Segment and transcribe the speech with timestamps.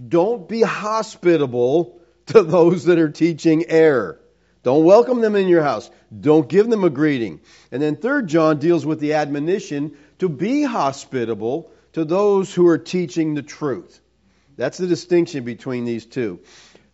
[0.08, 4.20] don't be hospitable to those that are teaching error.
[4.62, 5.90] Don't welcome them in your house.
[6.18, 7.40] Don't give them a greeting.
[7.72, 12.78] And then 3rd John deals with the admonition to be hospitable to those who are
[12.78, 14.00] teaching the truth.
[14.56, 16.38] That's the distinction between these two.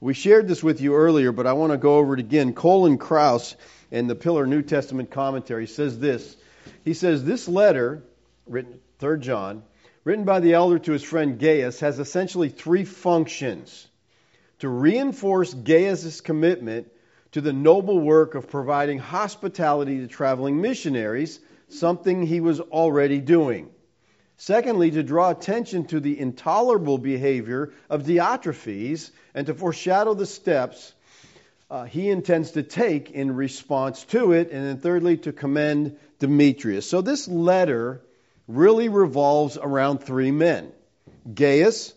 [0.00, 2.54] We shared this with you earlier, but I want to go over it again.
[2.54, 3.54] Colin Kruse
[3.90, 6.38] in the Pillar New Testament commentary says this.
[6.86, 8.02] He says, This letter,
[8.46, 9.62] written 3 John,
[10.04, 13.86] written by the elder to his friend Gaius, has essentially three functions
[14.60, 16.90] to reinforce Gaius' commitment
[17.32, 23.70] to the noble work of providing hospitality to traveling missionaries something he was already doing.
[24.36, 30.92] Secondly, to draw attention to the intolerable behavior of Diotrephes and to foreshadow the steps
[31.70, 34.50] uh, he intends to take in response to it.
[34.50, 36.88] And then thirdly, to commend Demetrius.
[36.88, 38.00] So this letter
[38.46, 40.72] really revolves around three men
[41.32, 41.92] Gaius,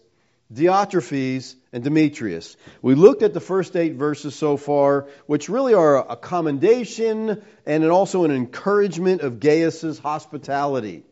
[0.54, 2.58] Diotrephes, and Demetrius.
[2.82, 7.86] We looked at the first eight verses so far, which really are a commendation and
[7.86, 11.04] also an encouragement of Gaius's hospitality.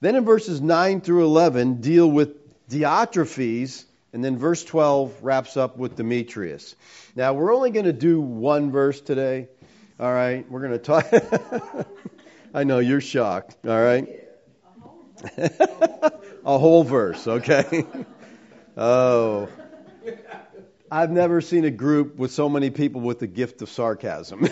[0.00, 5.76] Then in verses 9 through 11 deal with Diotrephes, and then verse 12 wraps up
[5.76, 6.74] with Demetrius.
[7.14, 9.48] Now, we're only going to do one verse today.
[10.00, 11.86] All right, we're going to talk.
[12.54, 13.56] I know you're shocked.
[13.66, 14.08] All right.
[15.36, 17.84] a whole verse, okay?
[18.78, 19.48] Oh.
[20.90, 24.42] I've never seen a group with so many people with the gift of sarcasm.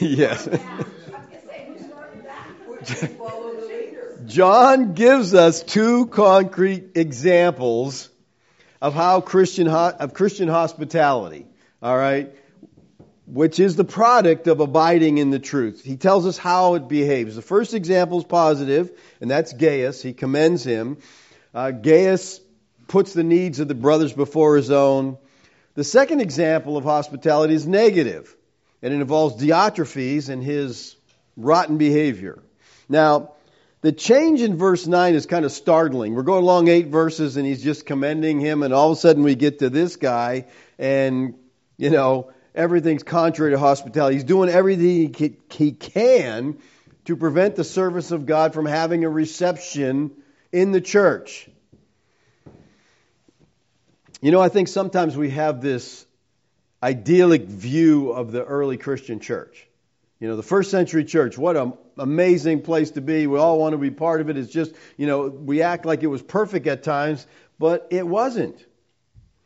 [0.00, 0.48] yes.
[4.26, 8.08] John gives us two concrete examples
[8.80, 11.46] of how Christian of Christian hospitality.
[11.82, 12.32] All right,
[13.26, 15.82] which is the product of abiding in the truth.
[15.84, 17.36] He tells us how it behaves.
[17.36, 18.90] The first example is positive,
[19.20, 20.02] and that's Gaius.
[20.02, 20.98] He commends him.
[21.54, 22.40] Uh, Gaius
[22.86, 25.18] puts the needs of the brothers before his own.
[25.74, 28.34] The second example of hospitality is negative,
[28.82, 30.96] and it involves Diotrephes and his
[31.36, 32.42] rotten behavior.
[32.88, 33.32] Now,
[33.80, 36.14] the change in verse 9 is kind of startling.
[36.14, 39.22] We're going along eight verses, and he's just commending him, and all of a sudden
[39.22, 40.46] we get to this guy,
[40.78, 41.34] and,
[41.78, 44.16] you know, everything's contrary to hospitality.
[44.16, 45.14] He's doing everything
[45.50, 46.58] he can
[47.06, 50.10] to prevent the service of God from having a reception
[50.52, 51.48] in the church.
[54.20, 56.06] You know, I think sometimes we have this
[56.82, 59.66] idyllic view of the early Christian church.
[60.18, 63.26] You know, the first century church, what an amazing place to be.
[63.26, 64.36] We all want to be part of it.
[64.36, 67.26] It's just, you know, we act like it was perfect at times,
[67.58, 68.62] but it wasn't.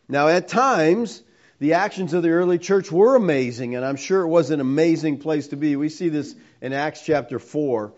[0.09, 1.23] Now, at times,
[1.61, 5.19] the actions of the early church were amazing, and I'm sure it was an amazing
[5.19, 5.77] place to be.
[5.77, 7.93] We see this in Acts chapter 4.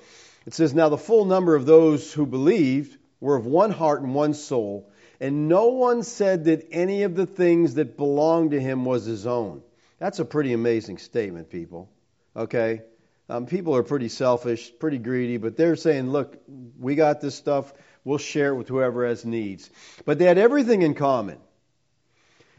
[0.46, 4.14] It says, Now the full number of those who believed were of one heart and
[4.14, 4.90] one soul,
[5.20, 9.26] and no one said that any of the things that belonged to him was his
[9.26, 9.62] own.
[9.98, 11.90] That's a pretty amazing statement, people.
[12.36, 12.82] Okay?
[13.28, 16.36] Um, people are pretty selfish, pretty greedy, but they're saying, look,
[16.78, 17.72] we got this stuff.
[18.04, 19.68] We'll share it with whoever has needs.
[20.04, 21.38] But they had everything in common.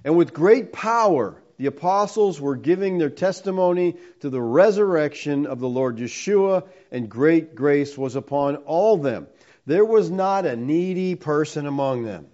[0.04, 5.70] And with great power, the apostles were giving their testimony to the resurrection of the
[5.70, 9.28] Lord Yeshua, and great grace was upon all them.
[9.66, 12.28] There was not a needy person among them.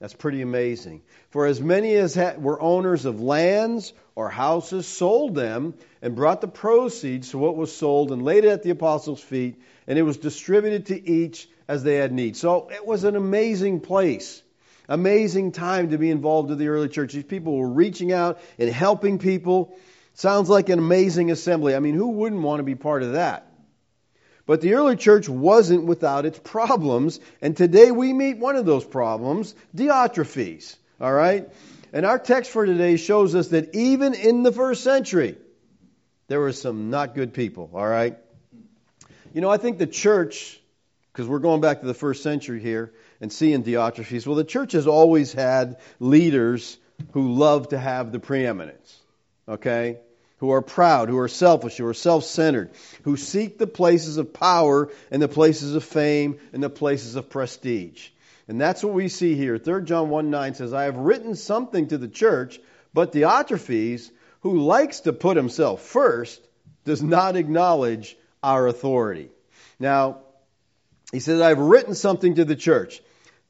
[0.00, 1.02] That's pretty amazing.
[1.30, 6.48] For as many as were owners of lands or houses sold them and brought the
[6.48, 10.18] proceeds to what was sold and laid it at the apostles' feet, and it was
[10.18, 12.36] distributed to each as they had need.
[12.36, 14.42] So it was an amazing place.
[14.88, 17.14] Amazing time to be involved in the early church.
[17.14, 19.74] These people were reaching out and helping people.
[20.12, 21.74] Sounds like an amazing assembly.
[21.74, 23.46] I mean, who wouldn't want to be part of that?
[24.46, 28.84] But the early church wasn't without its problems, and today we meet one of those
[28.84, 30.76] problems, Diotrephes.
[31.00, 31.48] All right?
[31.92, 35.36] And our text for today shows us that even in the first century,
[36.28, 38.16] there were some not good people, all right?
[39.32, 40.60] You know, I think the church
[41.14, 44.26] because we're going back to the first century here and seeing Diotrephes.
[44.26, 46.76] Well, the church has always had leaders
[47.12, 48.98] who love to have the preeminence,
[49.48, 49.98] okay?
[50.44, 52.72] Who are proud, who are selfish, who are self centered,
[53.04, 57.30] who seek the places of power and the places of fame and the places of
[57.30, 58.10] prestige.
[58.46, 59.56] And that's what we see here.
[59.56, 62.60] 3 John 1 9 says, I have written something to the church,
[62.92, 64.10] but Diotrephes,
[64.40, 66.46] who likes to put himself first,
[66.84, 69.30] does not acknowledge our authority.
[69.80, 70.18] Now,
[71.10, 73.00] he says, I've written something to the church.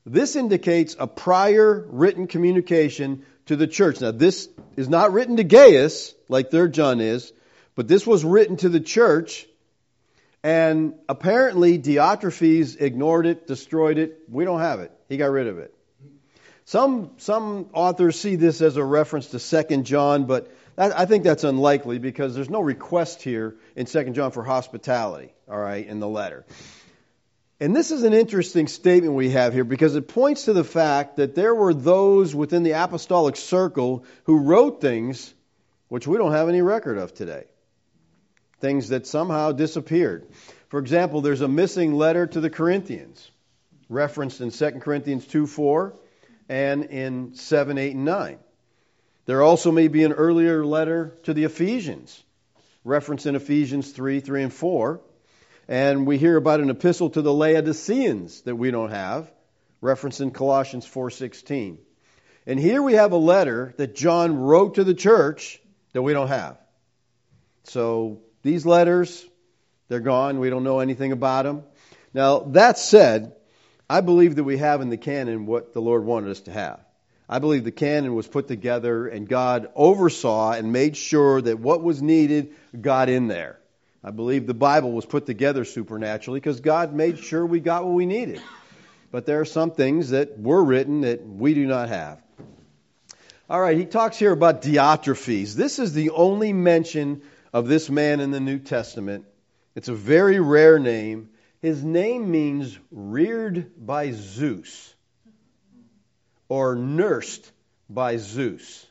[0.06, 4.00] This indicates a prior written communication to the church.
[4.00, 7.32] Now, this is not written to Gaius, like 3 John is,
[7.74, 9.46] but this was written to the church,
[10.42, 14.20] and apparently Diotrephes ignored it, destroyed it.
[14.28, 14.92] We don't have it.
[15.08, 15.74] He got rid of it.
[16.66, 21.24] Some, some authors see this as a reference to 2 John, but that, I think
[21.24, 26.00] that's unlikely because there's no request here in 2 John for hospitality, all right, in
[26.00, 26.46] the letter.
[27.60, 31.16] And this is an interesting statement we have here because it points to the fact
[31.16, 35.32] that there were those within the apostolic circle who wrote things
[35.88, 37.44] which we don't have any record of today.
[38.60, 40.26] Things that somehow disappeared.
[40.68, 43.30] For example, there's a missing letter to the Corinthians,
[43.88, 45.94] referenced in 2 Corinthians 2 4
[46.48, 48.38] and in 7, 8, and 9.
[49.26, 52.22] There also may be an earlier letter to the Ephesians,
[52.82, 55.00] referenced in Ephesians 3 3 and 4
[55.68, 59.30] and we hear about an epistle to the Laodiceans that we don't have,
[59.80, 61.78] referenced in Colossians 4:16.
[62.46, 65.60] And here we have a letter that John wrote to the church
[65.92, 66.58] that we don't have.
[67.64, 69.24] So these letters,
[69.88, 70.38] they're gone.
[70.38, 71.62] We don't know anything about them.
[72.12, 73.34] Now, that said,
[73.88, 76.80] I believe that we have in the canon what the Lord wanted us to have.
[77.28, 81.82] I believe the canon was put together and God oversaw and made sure that what
[81.82, 83.58] was needed got in there.
[84.04, 87.94] I believe the Bible was put together supernaturally because God made sure we got what
[87.94, 88.42] we needed.
[89.10, 92.20] But there are some things that were written that we do not have.
[93.48, 95.54] All right, he talks here about Diotrephes.
[95.54, 97.22] This is the only mention
[97.52, 99.24] of this man in the New Testament.
[99.74, 101.30] It's a very rare name.
[101.62, 104.94] His name means reared by Zeus
[106.50, 107.50] or nursed
[107.88, 108.84] by Zeus.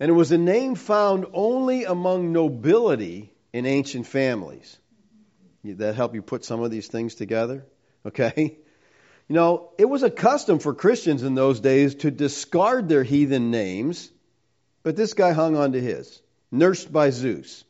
[0.00, 4.76] And it was a name found only among nobility in ancient families.
[5.64, 7.64] That help you put some of these things together?
[8.04, 8.58] Okay?
[9.28, 13.50] You know, it was a custom for Christians in those days to discard their heathen
[13.50, 14.10] names,
[14.84, 16.20] but this guy hung on to his,
[16.52, 17.64] nursed by Zeus.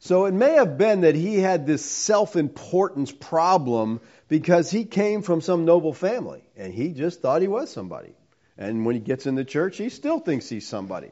[0.00, 5.22] So it may have been that he had this self importance problem because he came
[5.22, 8.14] from some noble family and he just thought he was somebody.
[8.56, 11.10] And when he gets in the church, he still thinks he's somebody.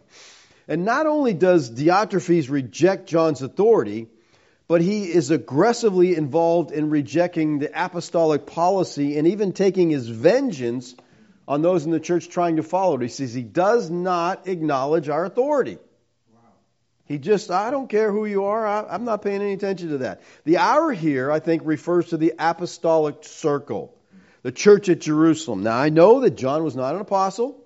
[0.68, 4.08] And not only does Diotrephes reject John's authority,
[4.68, 10.94] but he is aggressively involved in rejecting the apostolic policy and even taking his vengeance
[11.48, 13.02] on those in the church trying to follow it.
[13.02, 15.78] He says he does not acknowledge our authority.
[17.06, 19.98] He just, I don't care who you are, I, am not paying any attention to
[19.98, 20.20] that.
[20.44, 23.96] The hour here, I think, refers to the apostolic circle,
[24.42, 25.62] the church at Jerusalem.
[25.62, 27.64] Now, I know that John was not an apostle.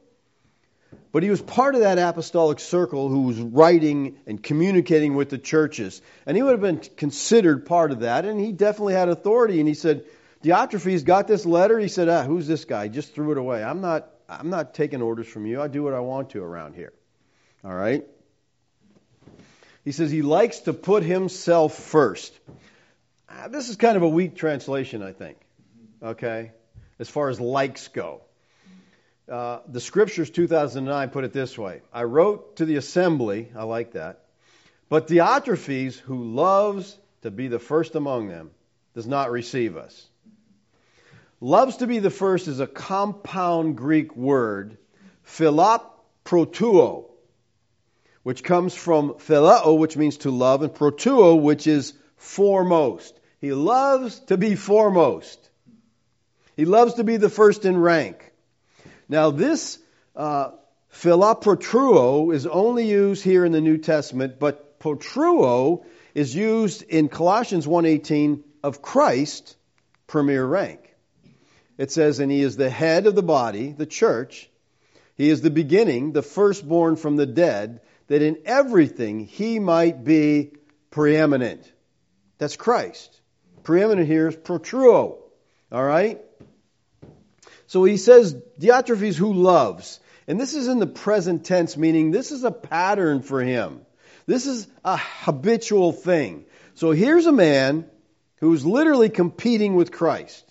[1.12, 5.37] But he was part of that apostolic circle who was writing and communicating with the
[5.37, 6.00] churches.
[6.25, 9.61] And he would have been considered part of that, and he definitely had authority.
[9.61, 10.04] And he said,
[10.42, 11.78] Diotrephes got this letter.
[11.78, 12.85] He said, ah, who's this guy?
[12.85, 13.62] He just threw it away.
[13.62, 15.61] I'm not, I'm not taking orders from you.
[15.61, 16.95] I do what I want to around here.
[17.62, 18.04] All right?
[19.85, 22.33] He says he likes to put himself first.
[23.28, 25.37] Ah, this is kind of a weak translation, I think.
[26.02, 26.52] Okay?
[26.99, 28.23] As far as likes go.
[29.29, 33.93] Uh, the Scriptures 2009 put it this way I wrote to the assembly, I like
[33.93, 34.25] that,
[34.88, 38.50] but Diotrephes, who loves to be the first among them,
[38.95, 40.09] does not receive us.
[41.41, 44.76] Loves to be the first is a compound Greek word,
[45.26, 47.07] philoprotuo,
[48.23, 53.19] which comes from phileo, which means to love, and protuo, which is foremost.
[53.41, 55.50] He loves to be foremost.
[56.57, 58.32] He loves to be the first in rank.
[59.09, 59.78] Now, this
[60.16, 60.50] uh,
[60.92, 68.42] is only used here in the New Testament, but potruo is used in Colossians 1.18
[68.62, 69.56] of Christ,
[70.06, 70.94] premier rank.
[71.78, 74.50] It says, and he is the head of the body, the church.
[75.16, 80.52] He is the beginning, the firstborn from the dead, that in everything he might be
[80.90, 81.71] preeminent.
[82.38, 83.21] That's Christ.
[83.62, 85.18] Preeminent here is protruo.
[85.71, 86.21] All right?
[87.73, 89.99] So he says, Diotrephes who loves.
[90.29, 93.81] And this is in the present tense, meaning this is a pattern for him.
[94.26, 96.45] This is a habitual thing.
[96.75, 97.87] So here's a man
[98.41, 100.45] who's literally competing with Christ.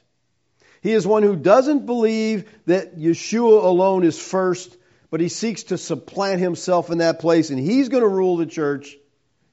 [0.81, 4.75] He is one who doesn't believe that Yeshua alone is first,
[5.11, 8.47] but he seeks to supplant himself in that place, and he's going to rule the
[8.47, 8.97] church.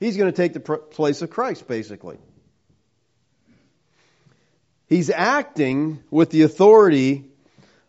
[0.01, 2.17] He's going to take the place of Christ, basically.
[4.87, 7.28] He's acting with the authority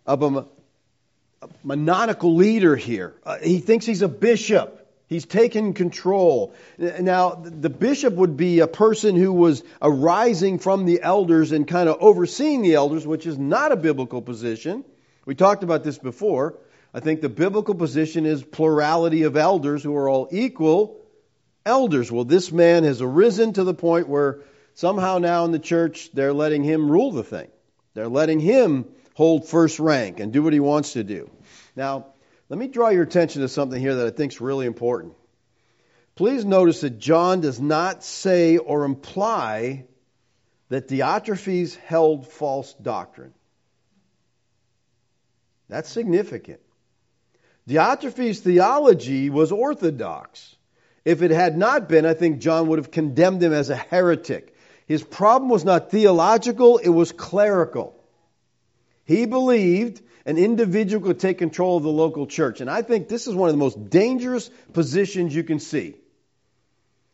[0.09, 0.45] of a,
[1.63, 3.13] monarchical leader here.
[3.23, 4.75] Uh, he thinks he's a bishop.
[5.07, 6.53] He's taken control.
[6.77, 11.89] Now, the bishop would be a person who was arising from the elders and kind
[11.89, 14.83] of overseeing the elders, which is not a biblical position.
[15.25, 16.57] We talked about this before.
[16.93, 20.99] I think the biblical position is plurality of elders who are all equal
[21.65, 22.11] elders.
[22.11, 24.41] Well, this man has arisen to the point where
[24.73, 27.47] somehow now in the church they're letting him rule the thing.
[27.93, 28.85] They're letting him
[29.19, 31.29] hold first rank and do what he wants to do.
[31.75, 32.05] Now,
[32.47, 35.13] let me draw your attention to something here that I think is really important.
[36.15, 39.83] Please notice that John does not say or imply
[40.69, 43.33] that Diotrephes held false doctrine.
[45.67, 46.61] That's significant.
[47.67, 50.55] Diotrephes' theology was orthodox.
[51.03, 54.55] If it had not been, I think John would have condemned him as a heretic.
[54.87, 57.98] His problem was not theological, it was clerical.
[59.09, 62.61] He believed an individual could take control of the local church.
[62.61, 65.95] And I think this is one of the most dangerous positions you can see.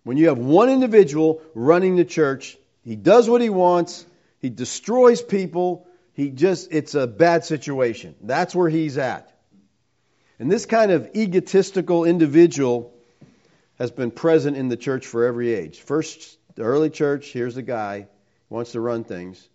[0.03, 4.05] When you have one individual running the church, he does what he wants,
[4.41, 8.15] he destroys people, he just, it's a bad situation.
[8.19, 9.31] That's where he's at.
[10.37, 12.93] And this kind of egotistical individual
[13.79, 15.79] has been present in the church for every age.
[15.79, 18.07] First, the early church, here's the guy,
[18.49, 19.47] wants to run things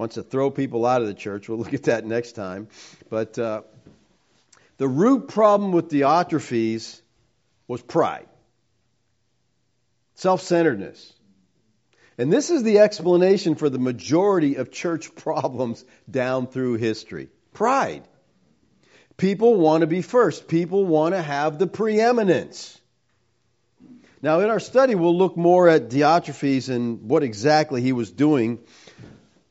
[0.00, 1.46] wants to throw people out of the church.
[1.46, 2.68] We'll look at that next time.
[3.10, 3.60] But uh,
[4.78, 7.02] the root problem with Diotrephes
[7.68, 8.26] was pride,
[10.14, 11.12] self centeredness.
[12.16, 18.04] And this is the explanation for the majority of church problems down through history pride.
[19.18, 22.80] People want to be first, people want to have the preeminence.
[24.22, 28.60] Now, in our study, we'll look more at Diotrephes and what exactly he was doing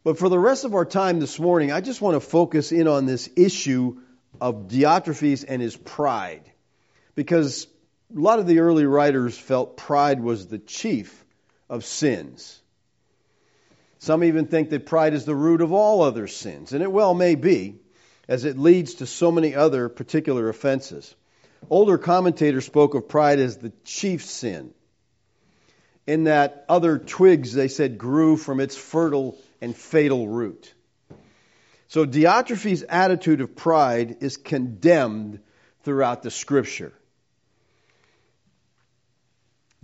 [0.10, 2.88] but for the rest of our time this morning, I just want to focus in
[2.88, 4.00] on this issue
[4.42, 6.52] of Diotrephes and his pride.
[7.14, 7.68] Because
[8.12, 11.24] a lot of the early writers felt pride was the chief
[11.70, 12.60] of sins.
[14.00, 17.14] Some even think that pride is the root of all other sins, and it well
[17.14, 17.76] may be,
[18.28, 21.14] as it leads to so many other particular offenses.
[21.70, 24.74] Older commentators spoke of pride as the chief sin,
[26.08, 30.74] in that other twigs, they said, grew from its fertile and fatal root.
[31.88, 35.40] So Diotrephes' attitude of pride is condemned
[35.84, 36.94] throughout the scripture.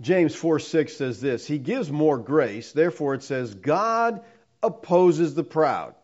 [0.00, 4.22] James 4 6 says this He gives more grace, therefore it says, God
[4.62, 5.94] opposes the proud.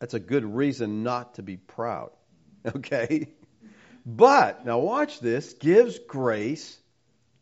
[0.00, 2.10] That's a good reason not to be proud.
[2.74, 3.28] Okay?
[4.04, 6.76] But, now watch this, gives grace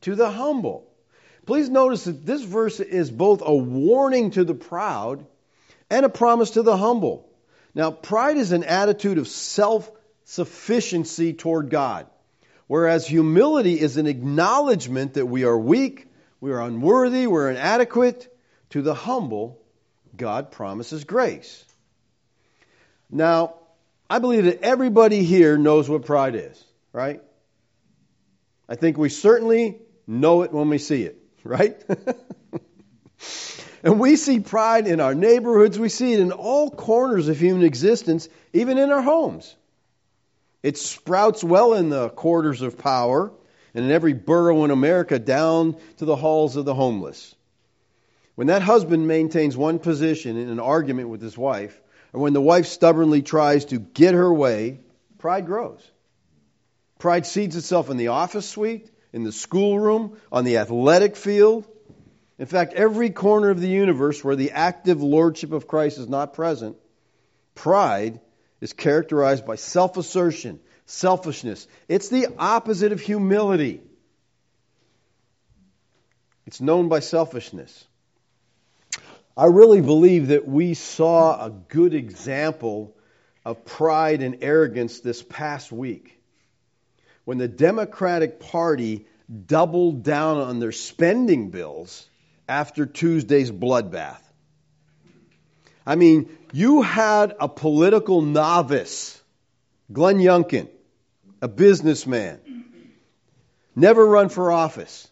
[0.03, 0.94] to the humble.
[1.47, 5.27] Please notice that this verse is both a warning to the proud
[5.91, 7.29] and a promise to the humble.
[7.75, 9.91] Now, pride is an attitude of self
[10.25, 12.07] sufficiency toward God,
[12.67, 16.07] whereas humility is an acknowledgement that we are weak,
[16.41, 18.31] we are unworthy, we're inadequate.
[18.71, 19.63] To the humble,
[20.17, 21.65] God promises grace.
[23.09, 23.55] Now,
[24.11, 27.23] I believe that everybody here knows what pride is, right?
[28.69, 31.81] I think we certainly know it when we see it right?
[33.85, 35.79] and we see pride in our neighborhoods.
[35.79, 39.55] We see it in all corners of human existence, even in our homes.
[40.63, 43.31] It sprouts well in the quarters of power
[43.75, 47.35] and in every borough in America down to the halls of the homeless.
[48.35, 51.79] When that husband maintains one position in an argument with his wife,
[52.13, 54.81] or when the wife stubbornly tries to get her way,
[55.19, 55.83] pride grows.
[56.99, 61.64] Pride seeds itself in the office suite, in the schoolroom, on the athletic field.
[62.37, 66.35] In fact, every corner of the universe where the active lordship of Christ is not
[66.35, 66.76] present,
[67.54, 68.18] pride
[68.61, 71.68] is characterized by self assertion, selfishness.
[71.88, 73.80] It's the opposite of humility.
[76.47, 77.87] It's known by selfishness.
[79.37, 82.97] I really believe that we saw a good example
[83.44, 86.18] of pride and arrogance this past week
[87.25, 89.07] when the Democratic Party
[89.47, 92.07] doubled down on their spending bills
[92.49, 94.21] after Tuesday's bloodbath.
[95.87, 99.21] I mean, you had a political novice,
[99.93, 100.69] Glenn Youngkin,
[101.43, 102.40] a businessman,
[103.76, 105.09] never run for office.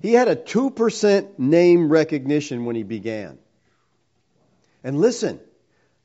[0.00, 3.38] He had a 2% name recognition when he began.
[4.84, 5.40] And listen,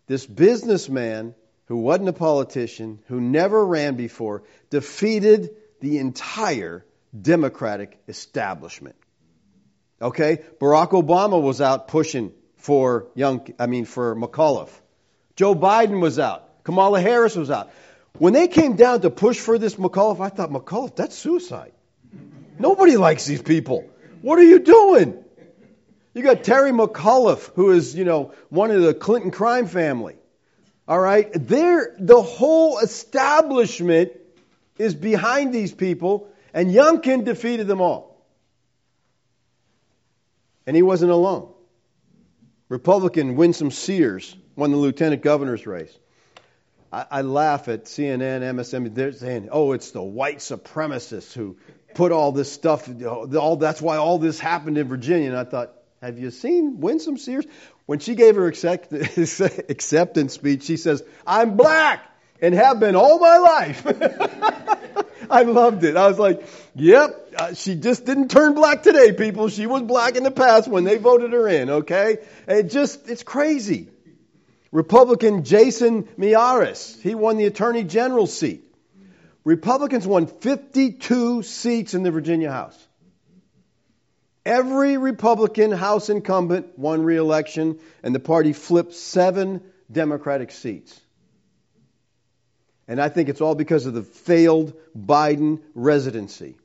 [0.07, 6.85] this businessman who wasn't a politician, who never ran before, defeated the entire
[7.19, 8.95] Democratic establishment.
[10.01, 10.41] Okay?
[10.59, 14.73] Barack Obama was out pushing for young, I mean, for McAuliffe.
[15.35, 16.63] Joe Biden was out.
[16.63, 17.71] Kamala Harris was out.
[18.17, 21.71] When they came down to push for this McAuliffe, I thought, McAuliffe, that's suicide.
[22.59, 23.89] Nobody likes these people.
[24.21, 25.23] What are you doing?
[26.13, 30.15] You got Terry McAuliffe, who is, you know, one of the Clinton crime family.
[30.93, 31.27] All right?
[31.33, 34.11] The whole establishment
[34.77, 38.23] is behind these people, and Youngkin defeated them all.
[40.67, 41.51] And he wasn't alone.
[42.69, 45.97] Republican Winsome Sears won the lieutenant governor's race.
[46.91, 48.93] I, I laugh at CNN, MSNBC.
[48.93, 51.57] They're saying, "Oh, it's the white supremacists who
[51.95, 52.87] put all this stuff.
[53.03, 55.73] All that's why all this happened in Virginia." And I thought,
[56.03, 57.45] have you seen Winsome Sears?
[57.85, 58.93] When she gave her accept,
[59.69, 62.01] acceptance speech, she says, I'm black
[62.41, 63.85] and have been all my life.
[65.29, 65.95] I loved it.
[65.95, 69.47] I was like, yep, uh, she just didn't turn black today, people.
[69.49, 72.19] She was black in the past when they voted her in, okay?
[72.47, 73.89] it just, it's crazy.
[74.71, 78.63] Republican Jason Miyares, he won the Attorney General seat.
[79.43, 82.82] Republicans won 52 seats in the Virginia House.
[84.45, 90.99] Every Republican House incumbent won re election, and the party flipped seven Democratic seats.
[92.87, 96.57] And I think it's all because of the failed Biden residency.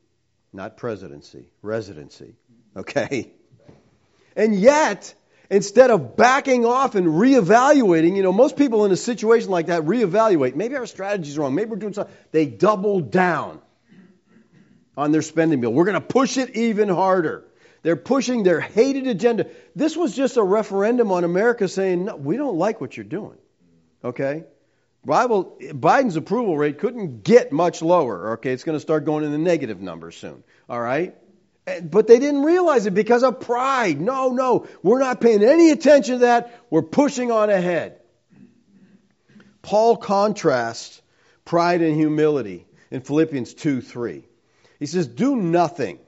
[0.52, 2.34] Not presidency, residency.
[2.76, 3.30] Okay?
[4.34, 5.14] And yet,
[5.50, 9.82] instead of backing off and reevaluating, you know, most people in a situation like that
[9.82, 10.54] reevaluate.
[10.54, 11.54] Maybe our strategy's wrong.
[11.54, 12.14] Maybe we're doing something.
[12.32, 13.60] They double down
[14.96, 15.72] on their spending bill.
[15.72, 17.44] We're going to push it even harder.
[17.82, 19.46] They're pushing their hated agenda.
[19.76, 23.38] This was just a referendum on America saying, no, we don't like what you're doing.
[24.04, 24.44] Okay?
[25.04, 28.32] Bible, Biden's approval rate couldn't get much lower.
[28.34, 30.42] Okay, it's going to start going in the negative numbers soon.
[30.68, 31.14] All right?
[31.82, 34.00] But they didn't realize it because of pride.
[34.00, 36.58] No, no, we're not paying any attention to that.
[36.70, 38.00] We're pushing on ahead.
[39.62, 41.00] Paul contrasts
[41.44, 44.24] pride and humility in Philippians 2 3.
[44.78, 45.98] He says, Do nothing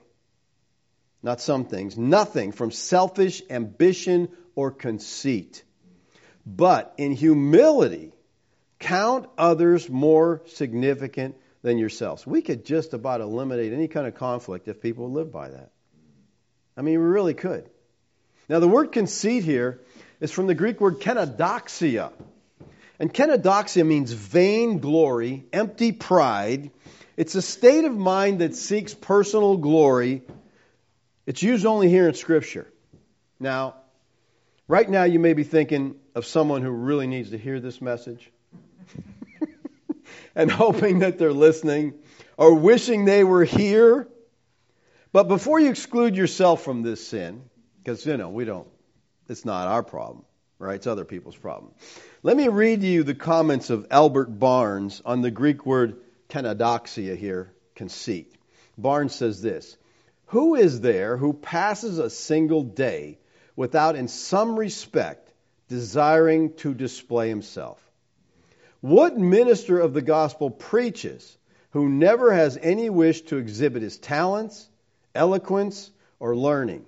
[1.23, 5.63] not some things, nothing from selfish ambition or conceit,
[6.47, 8.13] but in humility
[8.79, 12.27] count others more significant than yourselves.
[12.27, 15.71] We could just about eliminate any kind of conflict if people lived by that.
[16.77, 17.69] I mean, we really could.
[18.49, 19.81] Now, the word conceit here
[20.21, 22.13] is from the Greek word kenodoxia.
[22.99, 26.71] And kenodoxia means vain glory, empty pride.
[27.17, 30.23] It's a state of mind that seeks personal glory
[31.31, 32.67] it's used only here in Scripture.
[33.39, 33.77] Now,
[34.67, 38.33] right now you may be thinking of someone who really needs to hear this message
[40.35, 41.95] and hoping that they're listening
[42.37, 44.09] or wishing they were here.
[45.13, 47.45] But before you exclude yourself from this sin,
[47.79, 48.67] because, you know, we don't,
[49.29, 50.25] it's not our problem,
[50.59, 50.75] right?
[50.75, 51.71] It's other people's problem.
[52.25, 57.53] Let me read you the comments of Albert Barnes on the Greek word kenodoxia here,
[57.77, 58.35] conceit.
[58.77, 59.77] Barnes says this
[60.31, 63.19] who is there who passes a single day
[63.57, 65.33] without, in some respect,
[65.69, 67.79] desiring to display himself?
[68.81, 71.37] What minister of the gospel preaches
[71.71, 74.69] who never has any wish to exhibit his talents,
[75.17, 75.91] eloquence,
[76.21, 76.87] or learning?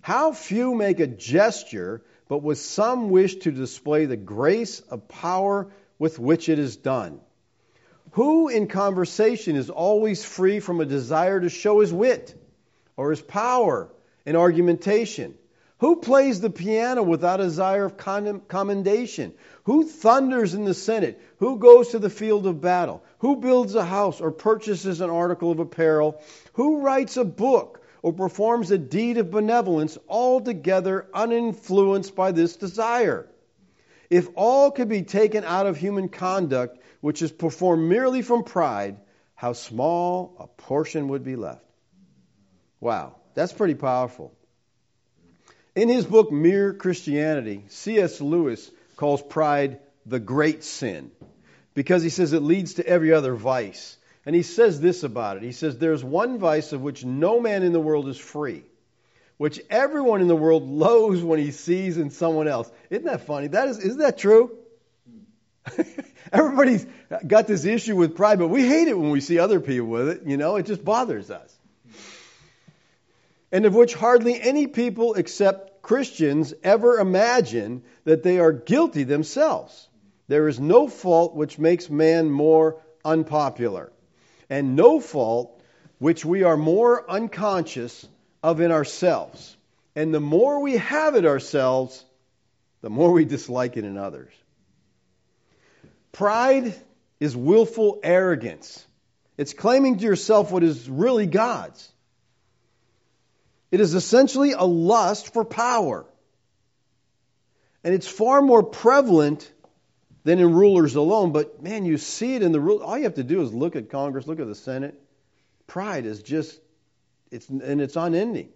[0.00, 5.70] How few make a gesture, but with some wish to display the grace of power
[6.00, 7.20] with which it is done?
[8.12, 12.40] Who in conversation is always free from a desire to show his wit?
[12.96, 13.90] Or his power
[14.24, 15.34] in argumentation?
[15.78, 19.34] Who plays the piano without a desire of commendation?
[19.64, 21.20] Who thunders in the Senate?
[21.38, 23.02] Who goes to the field of battle?
[23.18, 26.22] Who builds a house or purchases an article of apparel?
[26.54, 33.28] Who writes a book or performs a deed of benevolence altogether uninfluenced by this desire?
[34.08, 38.96] If all could be taken out of human conduct, which is performed merely from pride,
[39.34, 41.64] how small a portion would be left.
[42.84, 44.30] Wow, that's pretty powerful.
[45.74, 48.20] In his book, Mere Christianity, C.S.
[48.20, 51.10] Lewis calls pride the great sin
[51.72, 53.96] because he says it leads to every other vice.
[54.26, 57.62] And he says this about it He says, There's one vice of which no man
[57.62, 58.64] in the world is free,
[59.38, 62.70] which everyone in the world loathes when he sees in someone else.
[62.90, 63.46] Isn't that funny?
[63.46, 64.58] That is, isn't that true?
[66.34, 66.86] Everybody's
[67.26, 70.10] got this issue with pride, but we hate it when we see other people with
[70.10, 70.22] it.
[70.26, 71.50] You know, it just bothers us.
[73.54, 79.88] And of which hardly any people except Christians ever imagine that they are guilty themselves.
[80.26, 83.92] There is no fault which makes man more unpopular,
[84.50, 85.62] and no fault
[85.98, 88.04] which we are more unconscious
[88.42, 89.56] of in ourselves.
[89.94, 92.04] And the more we have it ourselves,
[92.80, 94.32] the more we dislike it in others.
[96.10, 96.74] Pride
[97.20, 98.84] is willful arrogance.
[99.38, 101.88] It's claiming to yourself what is really God's.
[103.74, 106.06] It is essentially a lust for power.
[107.82, 109.50] And it's far more prevalent
[110.22, 111.32] than in rulers alone.
[111.32, 112.84] But man, you see it in the rule.
[112.84, 114.94] All you have to do is look at Congress, look at the Senate.
[115.66, 116.56] Pride is just,
[117.32, 118.50] it's and it's unending.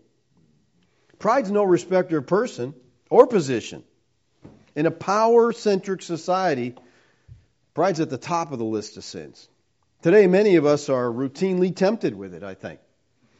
[1.18, 2.72] Pride's no respecter of person
[3.10, 3.82] or position.
[4.76, 6.76] In a power-centric society,
[7.74, 9.48] pride's at the top of the list of sins.
[10.00, 12.78] Today, many of us are routinely tempted with it, I think.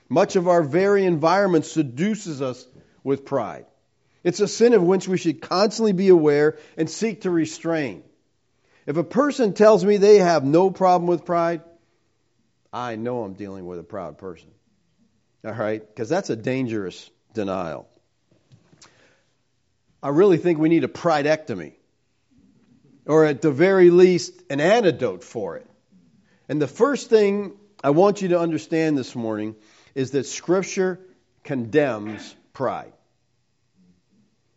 [0.08, 2.66] Much of our very environment seduces us
[3.04, 3.66] with pride.
[4.24, 8.02] It's a sin of which we should constantly be aware and seek to restrain.
[8.86, 11.62] If a person tells me they have no problem with pride,
[12.72, 14.48] I know I'm dealing with a proud person.
[15.44, 15.86] All right?
[15.86, 17.88] Because that's a dangerous denial.
[20.02, 21.72] I really think we need a pridectomy,
[23.06, 25.66] or at the very least, an antidote for it.
[26.48, 29.54] And the first thing I want you to understand this morning
[29.94, 31.00] is that Scripture
[31.44, 32.92] condemns pride.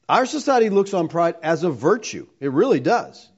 [0.10, 2.28] Our society looks on pride as a virtue.
[2.40, 3.30] It really does.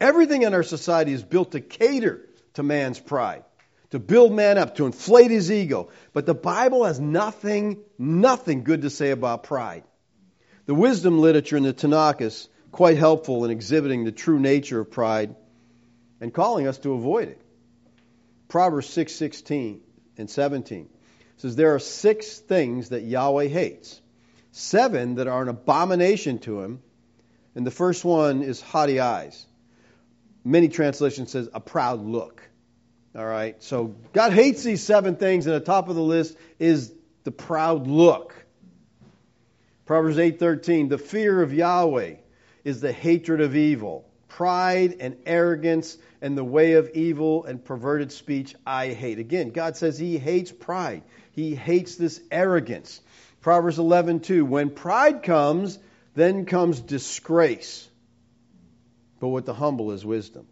[0.00, 3.44] Everything in our society is built to cater to man's pride,
[3.90, 5.90] to build man up, to inflate his ego.
[6.12, 9.84] But the Bible has nothing, nothing good to say about pride.
[10.66, 14.90] The wisdom literature in the Tanakh is quite helpful in exhibiting the true nature of
[14.90, 15.34] pride
[16.20, 17.40] and calling us to avoid it.
[18.48, 19.80] Proverbs 6:16
[20.18, 20.88] and 17
[21.38, 24.00] says there are six things that Yahweh hates.
[24.52, 26.80] Seven that are an abomination to him,
[27.54, 29.46] and the first one is haughty eyes.
[30.44, 32.42] Many translations says a proud look.
[33.14, 33.62] All right.
[33.62, 36.92] So God hates these seven things and the top of the list is
[37.24, 38.34] the proud look.
[39.86, 42.16] Proverbs 8:13 the fear of Yahweh
[42.64, 48.12] is the hatred of evil pride and arrogance and the way of evil and perverted
[48.12, 49.18] speech I hate.
[49.18, 51.04] Again, God says he hates pride.
[51.32, 53.00] He hates this arrogance.
[53.40, 55.78] Proverbs 11:2 When pride comes,
[56.14, 57.88] then comes disgrace.
[59.20, 60.46] But with the humble is wisdom.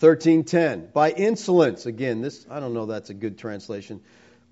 [0.00, 4.00] 13:10 By insolence again this I don't know that's a good translation.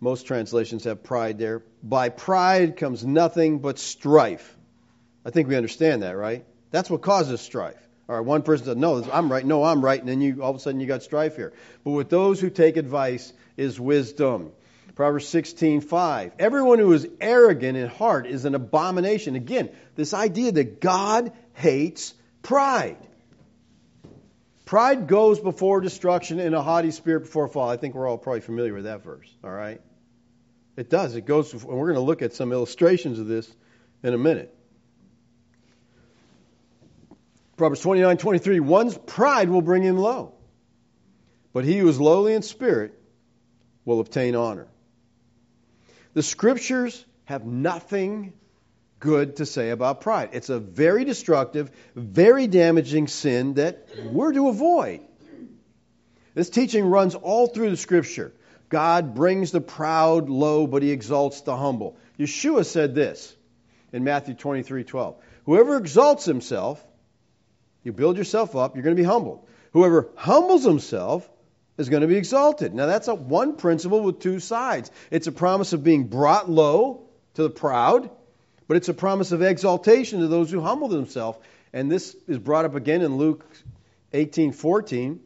[0.00, 1.62] Most translations have pride there.
[1.80, 4.58] By pride comes nothing but strife.
[5.24, 6.44] I think we understand that, right?
[6.72, 7.76] That's what causes strife.
[8.08, 9.46] All right, one person said, No, I'm right.
[9.46, 10.00] No, I'm right.
[10.00, 11.52] And then you all of a sudden you got strife here.
[11.84, 14.50] But with those who take advice is wisdom.
[14.94, 16.32] Proverbs 16:5.
[16.38, 19.36] Everyone who is arrogant in heart is an abomination.
[19.36, 22.98] Again, this idea that God hates pride.
[24.64, 27.68] Pride goes before destruction and a haughty spirit before fall.
[27.68, 29.28] I think we're all probably familiar with that verse.
[29.44, 29.80] All right?
[30.76, 31.14] It does.
[31.14, 33.54] It goes, and we're going to look at some illustrations of this
[34.02, 34.54] in a minute.
[37.62, 40.32] Proverbs 29 23, one's pride will bring him low,
[41.52, 42.92] but he who is lowly in spirit
[43.84, 44.66] will obtain honor.
[46.12, 48.32] The scriptures have nothing
[48.98, 50.30] good to say about pride.
[50.32, 55.02] It's a very destructive, very damaging sin that we're to avoid.
[56.34, 58.32] This teaching runs all through the scripture.
[58.70, 61.96] God brings the proud low, but he exalts the humble.
[62.18, 63.32] Yeshua said this
[63.92, 65.14] in Matthew 23 12.
[65.44, 66.84] Whoever exalts himself
[67.82, 69.46] you build yourself up, you're going to be humbled.
[69.72, 71.28] Whoever humbles himself
[71.78, 72.74] is going to be exalted.
[72.74, 74.90] Now, that's a one principle with two sides.
[75.10, 78.10] It's a promise of being brought low to the proud,
[78.68, 81.38] but it's a promise of exaltation to those who humble themselves.
[81.72, 83.44] And this is brought up again in Luke
[84.12, 85.20] 18:14.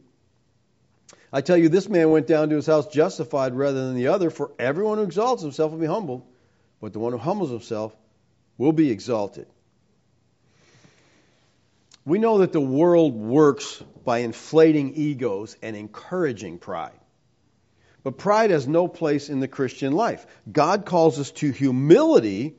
[1.31, 4.29] I tell you, this man went down to his house justified rather than the other,
[4.29, 6.23] for everyone who exalts himself will be humbled,
[6.79, 7.93] but the one who humbles himself
[8.57, 9.47] will be exalted.
[12.07, 16.97] We know that the world works by inflating egos and encouraging pride.
[18.01, 20.25] But pride has no place in the Christian life.
[20.49, 22.55] God calls us to humility,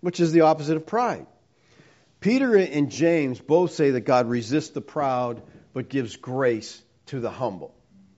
[0.00, 1.26] which is the opposite of pride.
[2.20, 7.32] Peter and James both say that God resists the proud but gives grace to the
[7.32, 7.74] humble.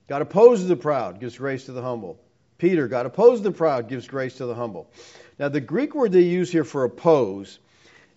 [0.07, 2.19] God opposes the proud, gives grace to the humble.
[2.59, 4.91] Peter, God opposes the proud, gives grace to the humble.
[5.39, 7.57] Now, the Greek word they use here for oppose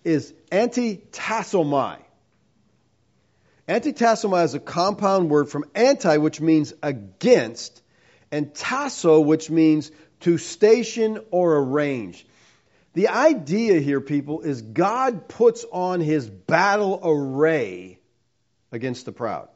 [0.03, 1.97] is antitassomai.
[3.69, 7.83] Antitassomai is a compound word from anti, which means against,
[8.31, 12.25] and tasso, which means to station or arrange.
[12.93, 17.99] The idea here, people, is God puts on his battle array
[18.71, 19.49] against the proud.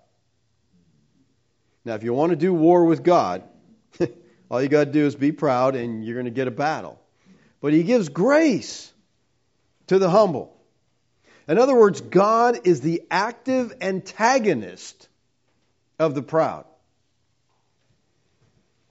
[1.84, 3.42] Now, if you want to do war with God,
[4.52, 7.02] all you got to do is be proud and you're going to get a battle.
[7.62, 8.94] But he gives grace
[9.88, 10.56] to the humble.
[11.48, 15.08] In other words, God is the active antagonist
[16.00, 16.66] of the proud.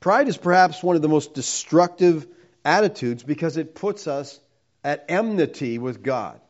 [0.00, 2.26] Pride is perhaps one of the most destructive
[2.64, 4.38] attitudes because it puts us
[4.84, 6.40] at enmity with God.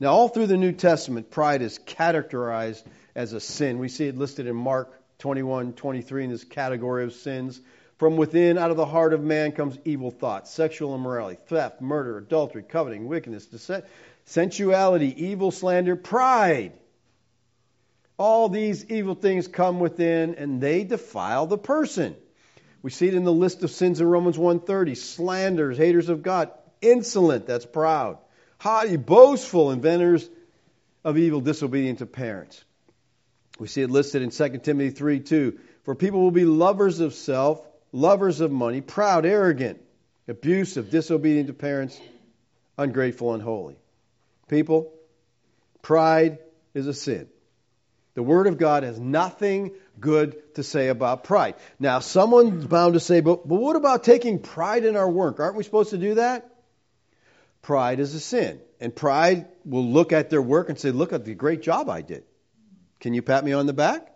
[0.00, 2.86] Now, all through the New Testament, pride is characterized
[3.16, 3.80] as a sin.
[3.80, 7.60] We see it listed in Mark 21, 23 in this category of sins.
[7.98, 12.16] From within, out of the heart of man, comes evil thoughts, sexual immorality, theft, murder,
[12.16, 13.46] adultery, coveting, wickedness,
[14.28, 16.72] sensuality, evil slander, pride.
[18.18, 22.14] All these evil things come within and they defile the person.
[22.82, 26.50] We see it in the list of sins in Romans 1:30, slanders, haters of God,
[26.80, 28.18] insolent, that's proud,
[28.58, 30.28] haughty, boastful, inventors
[31.04, 32.62] of evil, disobedient to parents.
[33.58, 35.58] We see it listed in 2 Timothy 3 2.
[35.84, 39.80] For people will be lovers of self, lovers of money, proud, arrogant,
[40.28, 41.98] abusive, disobedient to parents,
[42.76, 43.78] ungrateful, unholy.
[44.48, 44.92] People,
[45.82, 46.38] pride
[46.74, 47.28] is a sin.
[48.14, 51.54] The Word of God has nothing good to say about pride.
[51.78, 55.38] Now, someone's bound to say, but, but what about taking pride in our work?
[55.38, 56.50] Aren't we supposed to do that?
[57.62, 58.60] Pride is a sin.
[58.80, 62.02] And pride will look at their work and say, look at the great job I
[62.02, 62.24] did.
[63.00, 64.12] Can you pat me on the back?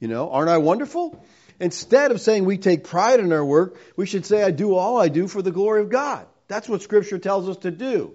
[0.00, 1.24] You know, aren't I wonderful?
[1.60, 4.98] Instead of saying we take pride in our work, we should say, I do all
[4.98, 6.26] I do for the glory of God.
[6.46, 8.14] That's what Scripture tells us to do.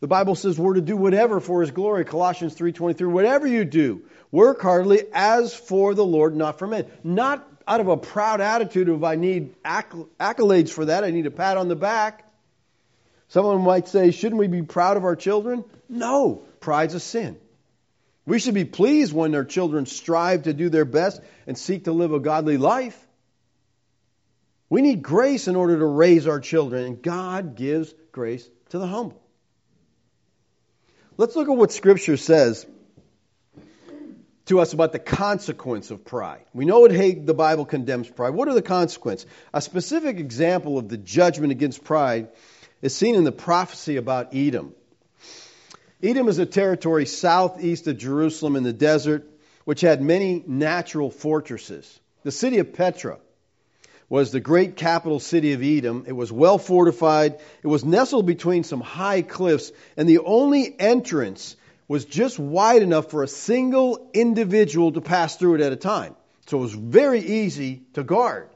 [0.00, 2.04] The Bible says we're to do whatever for His glory.
[2.04, 6.86] Colossians 3.23, whatever you do, work heartily as for the Lord, not for men.
[7.02, 11.30] Not out of a proud attitude of I need accolades for that, I need a
[11.30, 12.24] pat on the back.
[13.28, 15.64] Someone might say, shouldn't we be proud of our children?
[15.88, 17.36] No, pride's a sin.
[18.24, 21.92] We should be pleased when our children strive to do their best and seek to
[21.92, 22.98] live a godly life.
[24.70, 28.86] We need grace in order to raise our children, and God gives grace to the
[28.86, 29.20] humble.
[31.18, 32.64] Let's look at what Scripture says
[34.46, 36.44] to us about the consequence of pride.
[36.54, 38.30] We know what the Bible condemns pride.
[38.30, 39.28] What are the consequences?
[39.52, 42.28] A specific example of the judgment against pride
[42.82, 44.76] is seen in the prophecy about Edom.
[46.00, 49.28] Edom is a territory southeast of Jerusalem in the desert,
[49.64, 51.98] which had many natural fortresses.
[52.22, 53.18] The city of Petra
[54.08, 56.04] was the great capital city of Edom.
[56.06, 57.38] It was well fortified.
[57.62, 61.56] It was nestled between some high cliffs, and the only entrance
[61.88, 66.14] was just wide enough for a single individual to pass through it at a time.
[66.46, 68.48] So it was very easy to guard,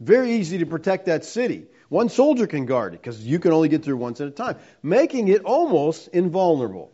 [0.00, 1.66] very easy to protect that city.
[1.88, 4.56] One soldier can guard it because you can only get through once at a time,
[4.82, 6.92] making it almost invulnerable.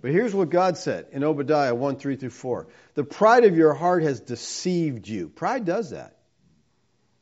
[0.00, 2.68] But here's what God said in Obadiah 1 3 through 4.
[2.94, 5.28] The pride of your heart has deceived you.
[5.28, 6.15] Pride does that.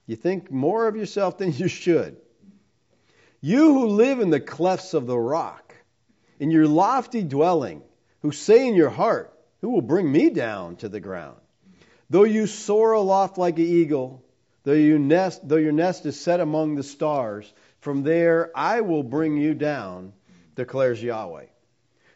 [0.06, 2.16] You think more of yourself than you should.
[3.40, 5.74] You who live in the clefts of the rock,
[6.38, 7.82] in your lofty dwelling,
[8.22, 11.36] who say in your heart, Who will bring me down to the ground?
[12.10, 14.24] Though you soar aloft like an eagle,
[14.64, 19.02] Though, you nest, though your nest is set among the stars, from there I will
[19.02, 20.14] bring you down,
[20.56, 21.46] declares Yahweh.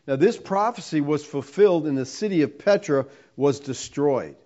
[0.07, 4.37] Now, this prophecy was fulfilled and the city of Petra was destroyed.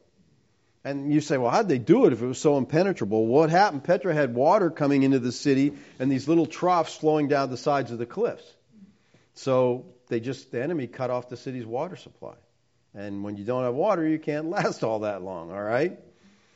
[0.85, 3.27] And you say, well, how'd they do it if it was so impenetrable?
[3.27, 3.85] What happened?
[3.85, 7.93] Petra had water coming into the city and these little troughs flowing down the sides
[7.93, 8.45] of the cliffs.
[9.35, 12.35] So they just, the enemy cut off the city's water supply.
[12.95, 15.99] And when you don't have water, you can't last all that long, all right?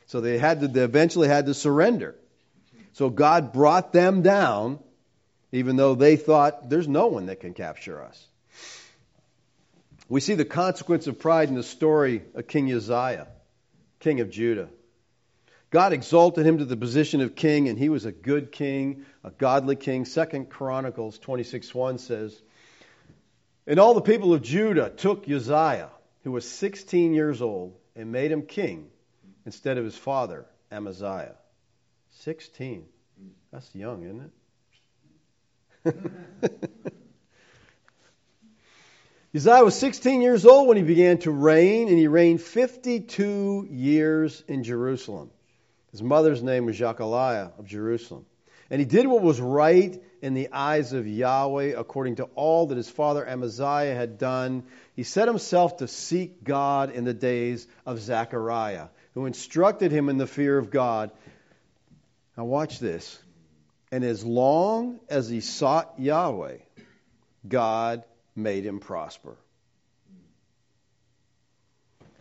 [0.07, 2.15] So they had to, they eventually had to surrender.
[2.93, 4.79] So God brought them down,
[5.51, 8.27] even though they thought there's no one that can capture us.
[10.09, 13.27] We see the consequence of pride in the story of King Uzziah,
[13.99, 14.69] king of Judah.
[15.69, 19.31] God exalted him to the position of king, and he was a good king, a
[19.31, 20.05] godly king.
[20.05, 22.41] Second Chronicles 26:1 says,
[23.65, 25.91] And all the people of Judah took Uzziah,
[26.23, 28.89] who was 16 years old, and made him king
[29.45, 31.35] instead of his father, Amaziah.
[32.19, 32.85] 16.
[33.51, 34.31] That's young, isn't
[35.85, 36.93] it?
[39.37, 44.43] Uzziah was 16 years old when he began to reign, and he reigned 52 years
[44.47, 45.29] in Jerusalem.
[45.91, 48.25] His mother's name was Jecoliah of Jerusalem.
[48.71, 52.77] And he did what was right in the eyes of Yahweh according to all that
[52.77, 54.63] his father Amaziah had done.
[54.95, 60.17] He set himself to seek God in the days of Zechariah who instructed him in
[60.17, 61.11] the fear of God.
[62.35, 63.19] Now, watch this.
[63.91, 66.57] And as long as he sought Yahweh,
[67.47, 68.03] God
[68.37, 69.35] made him prosper.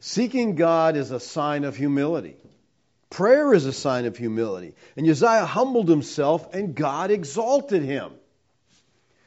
[0.01, 2.37] Seeking God is a sign of humility.
[3.11, 4.75] Prayer is a sign of humility.
[4.97, 8.13] And Uzziah humbled himself and God exalted him.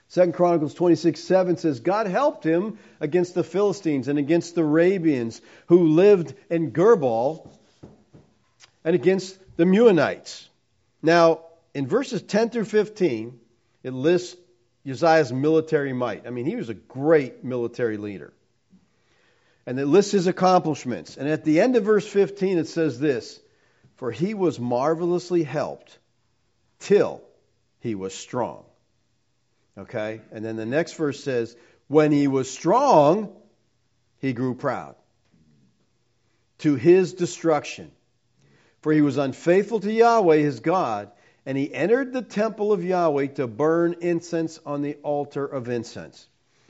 [0.10, 5.40] Second Chronicles 26, 7 says, God helped him against the Philistines and against the Arabians
[5.68, 7.52] who lived in Gur-baal
[8.84, 10.48] and against the Meunites.
[11.02, 11.42] Now,
[11.74, 13.40] in verses 10 through 15,
[13.84, 14.36] it lists
[14.90, 16.26] Uzziah's military might.
[16.26, 18.34] I mean, he was a great military leader.
[19.66, 21.18] And it lists his accomplishments.
[21.18, 23.40] And at the end of verse 15, it says this
[23.98, 25.98] For he was marvelously helped
[26.80, 27.22] till
[27.82, 28.66] he was strong.
[29.78, 30.22] Okay?
[30.32, 31.56] And then the next verse says,
[31.88, 33.36] When he was strong,
[34.20, 34.96] he grew proud
[36.60, 37.92] to his destruction.
[38.82, 41.12] For he was unfaithful to Yahweh his God,
[41.46, 46.28] and he entered the temple of Yahweh to burn incense on the altar of incense.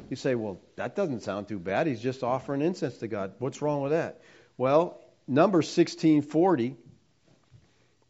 [0.10, 1.88] You say, well, that doesn't sound too bad.
[1.88, 3.34] He's just offering incense to God.
[3.40, 4.22] What's wrong with that?
[4.58, 6.76] Well, number 1640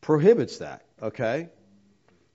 [0.02, 1.50] prohibits that, okay?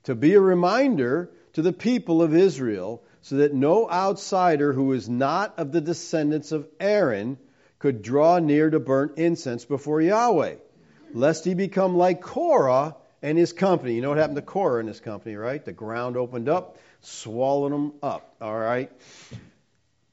[0.05, 5.09] To be a reminder to the people of Israel so that no outsider who is
[5.09, 7.37] not of the descendants of Aaron
[7.79, 10.55] could draw near to burn incense before Yahweh
[11.15, 13.95] lest he become like Korah and his company.
[13.95, 15.65] You know what happened to Korah and his company, right?
[15.65, 18.91] The ground opened up, swallowed them up, all right?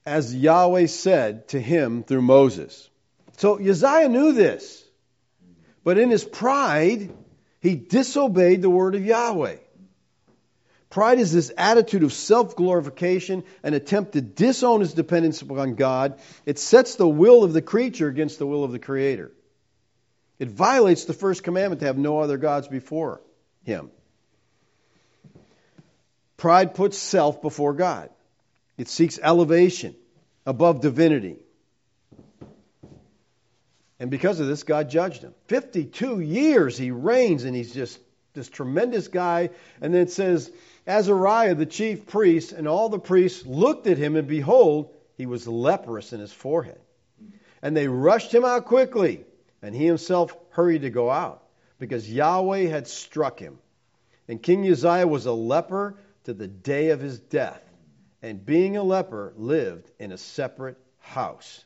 [0.07, 2.89] As Yahweh said to him through Moses.
[3.37, 4.83] So Uzziah knew this,
[5.85, 7.13] but in his pride,
[7.61, 9.57] he disobeyed the word of Yahweh.
[10.89, 16.19] Pride is this attitude of self glorification, an attempt to disown his dependence upon God.
[16.47, 19.33] It sets the will of the creature against the will of the Creator.
[20.43, 23.21] It violates the first commandment to have no other gods before
[23.63, 23.93] him.
[26.37, 28.11] Pride puts self before God.
[28.77, 29.95] It seeks elevation
[30.45, 31.37] above divinity.
[34.01, 35.33] And because of this, God judged him.
[35.47, 38.01] 52 years he reigns, and he's just
[38.35, 39.51] this tremendous guy.
[39.81, 40.51] And then it says,
[40.89, 45.47] Azariah, the chief priest, and all the priests looked at him, and behold, he was
[45.47, 46.81] leprous in his forehead.
[47.63, 49.25] And they rushed him out quickly
[49.63, 51.43] and he himself hurried to go out
[51.79, 53.59] because Yahweh had struck him.
[54.29, 57.63] And King Uzziah was a leper to the day of his death,
[58.23, 61.65] and being a leper, lived in a separate house.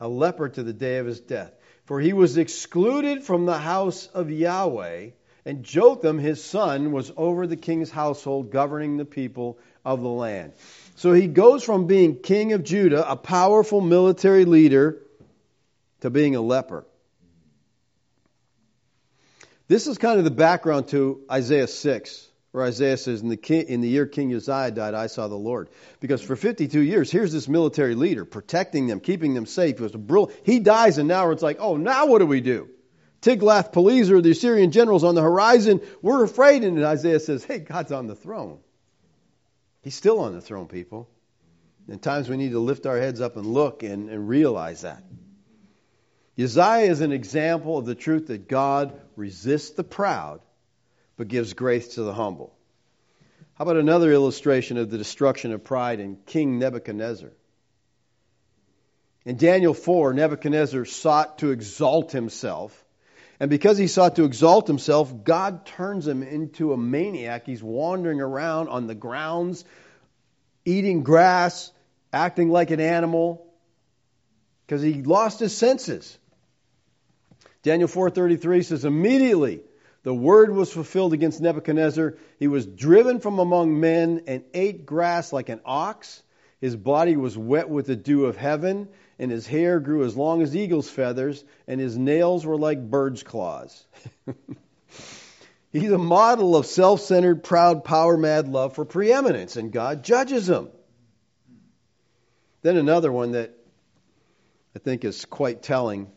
[0.00, 1.52] A leper to the day of his death.
[1.84, 5.10] For he was excluded from the house of Yahweh,
[5.44, 10.52] and Jotham, his son, was over the king's household, governing the people of the land.
[10.96, 15.05] So he goes from being king of Judah, a powerful military leader,
[16.06, 16.86] to being a leper.
[19.68, 23.66] This is kind of the background to Isaiah 6, where Isaiah says, in the, king,
[23.66, 25.68] in the year King Uzziah died, I saw the Lord.
[25.98, 29.74] Because for 52 years, here's this military leader protecting them, keeping them safe.
[29.74, 32.40] It was a brill- he dies, and now it's like, oh, now what do we
[32.40, 32.68] do?
[33.22, 36.62] Tiglath-Pileser, the Assyrian generals on the horizon, we're afraid.
[36.62, 38.60] And Isaiah says, hey, God's on the throne.
[39.82, 41.08] He's still on the throne, people.
[41.88, 45.02] And times we need to lift our heads up and look and, and realize that.
[46.38, 50.40] Uzziah is an example of the truth that God resists the proud
[51.16, 52.54] but gives grace to the humble.
[53.54, 57.32] How about another illustration of the destruction of pride in King Nebuchadnezzar?
[59.24, 62.84] In Daniel 4, Nebuchadnezzar sought to exalt himself.
[63.40, 67.46] And because he sought to exalt himself, God turns him into a maniac.
[67.46, 69.64] He's wandering around on the grounds,
[70.66, 71.72] eating grass,
[72.12, 73.46] acting like an animal,
[74.66, 76.18] because he lost his senses.
[77.66, 79.60] Daniel 4:33 says immediately
[80.04, 82.14] the word was fulfilled against Nebuchadnezzar.
[82.38, 86.22] He was driven from among men and ate grass like an ox.
[86.60, 88.86] His body was wet with the dew of heaven,
[89.18, 93.24] and his hair grew as long as eagle's feathers, and his nails were like bird's
[93.24, 93.84] claws.
[95.72, 100.48] He's a model of self centered, proud, power mad love for preeminence, and God judges
[100.48, 100.68] him.
[102.62, 103.58] Then another one that
[104.76, 106.12] I think is quite telling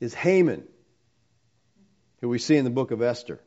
[0.00, 0.64] is Haman,
[2.20, 3.40] who we see in the book of Esther.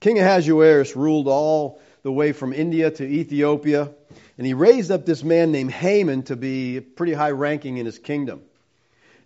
[0.00, 3.90] King Ahasuerus ruled all the way from India to Ethiopia,
[4.36, 7.98] and he raised up this man named Haman to be pretty high ranking in his
[7.98, 8.42] kingdom.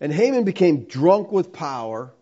[0.00, 2.12] And Haman became drunk with power,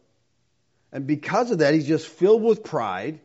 [0.93, 3.21] and because of that, he's just filled with pride.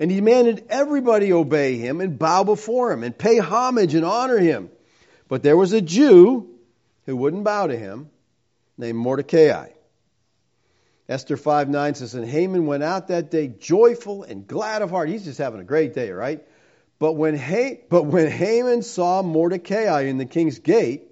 [0.00, 4.38] And he demanded everybody obey him and bow before him and pay homage and honor
[4.38, 4.70] him.
[5.28, 6.48] But there was a Jew
[7.06, 8.10] who wouldn't bow to him
[8.76, 9.70] named Mordecai.
[11.08, 15.08] Esther 5 9 says, And Haman went out that day joyful and glad of heart.
[15.08, 16.44] He's just having a great day, right?
[16.98, 21.04] But when, ha- but when Haman saw Mordecai in the king's gate,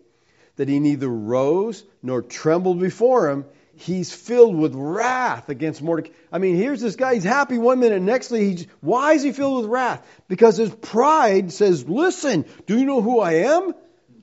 [0.57, 6.13] that he neither rose nor trembled before him, he's filled with wrath against Mordecai.
[6.33, 9.63] I mean, here's this guy, he's happy one minute, nextly, he's, why is he filled
[9.63, 10.07] with wrath?
[10.29, 13.75] Because his pride says, Listen, do you know who I am?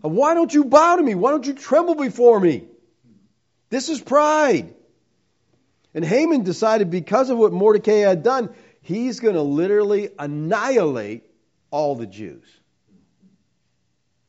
[0.01, 1.15] Why don't you bow to me?
[1.15, 2.65] Why don't you tremble before me?
[3.69, 4.76] This is pride.
[5.93, 11.23] And Haman decided because of what Mordecai had done, he's going to literally annihilate
[11.69, 12.45] all the Jews.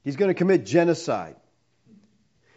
[0.03, 1.37] He's going to commit genocide.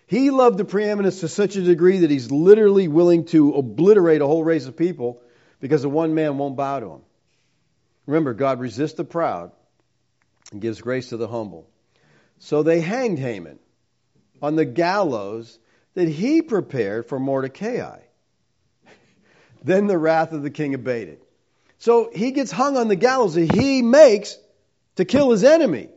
[0.08, 4.28] He loved the preeminence to such a degree that he's literally willing to obliterate a
[4.28, 5.22] whole race of people
[5.60, 7.02] because the one man won't bow to him.
[8.06, 9.52] Remember, God resists the proud
[10.52, 11.70] and gives grace to the humble.
[12.40, 13.60] So they hanged Haman
[14.42, 15.60] on the gallows
[15.94, 18.00] that he prepared for Mordecai.
[19.64, 21.20] Then the wrath of the king abated.
[21.80, 24.38] So he gets hung on the gallows that he makes
[24.96, 25.90] to kill his enemy.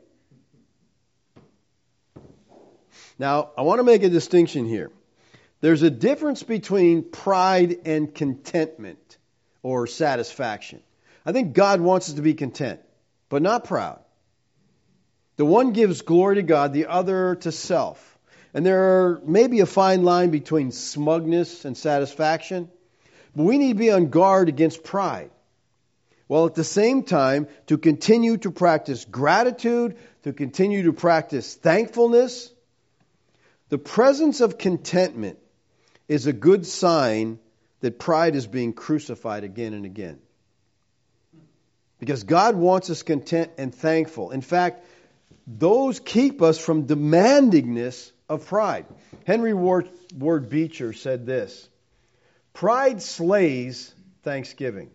[3.19, 4.91] Now, I want to make a distinction here.
[5.61, 9.19] There's a difference between pride and contentment
[9.63, 10.81] or satisfaction.
[11.27, 12.81] I think God wants us to be content,
[13.29, 14.01] but not proud.
[15.37, 18.19] The one gives glory to God, the other to self.
[18.53, 22.71] And there may be a fine line between smugness and satisfaction,
[23.35, 25.31] but we need to be on guard against pride.
[26.27, 32.53] While at the same time, to continue to practice gratitude, to continue to practice thankfulness,
[33.69, 35.39] the presence of contentment
[36.09, 37.39] is a good sign
[37.81, 40.19] that pride is being crucified again and again.
[41.99, 44.31] Because God wants us content and thankful.
[44.31, 44.85] In fact,
[45.47, 48.87] those keep us from demandingness of pride.
[49.27, 51.69] Henry Ward, Ward Beecher said this
[52.61, 53.91] Pride slays
[54.23, 54.91] thanksgiving,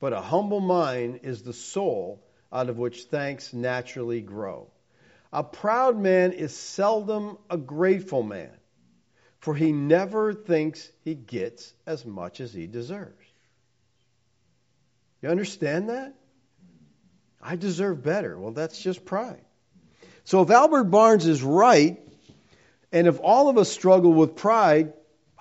[0.00, 4.68] but a humble mind is the soul out of which thanks naturally grow.
[5.30, 8.48] A proud man is seldom a grateful man,
[9.40, 13.26] for he never thinks he gets as much as he deserves.
[15.20, 16.14] You understand that?
[17.42, 18.38] I deserve better.
[18.38, 19.44] Well, that's just pride.
[20.24, 22.00] So if Albert Barnes is right,
[22.90, 24.94] and if all of us struggle with pride,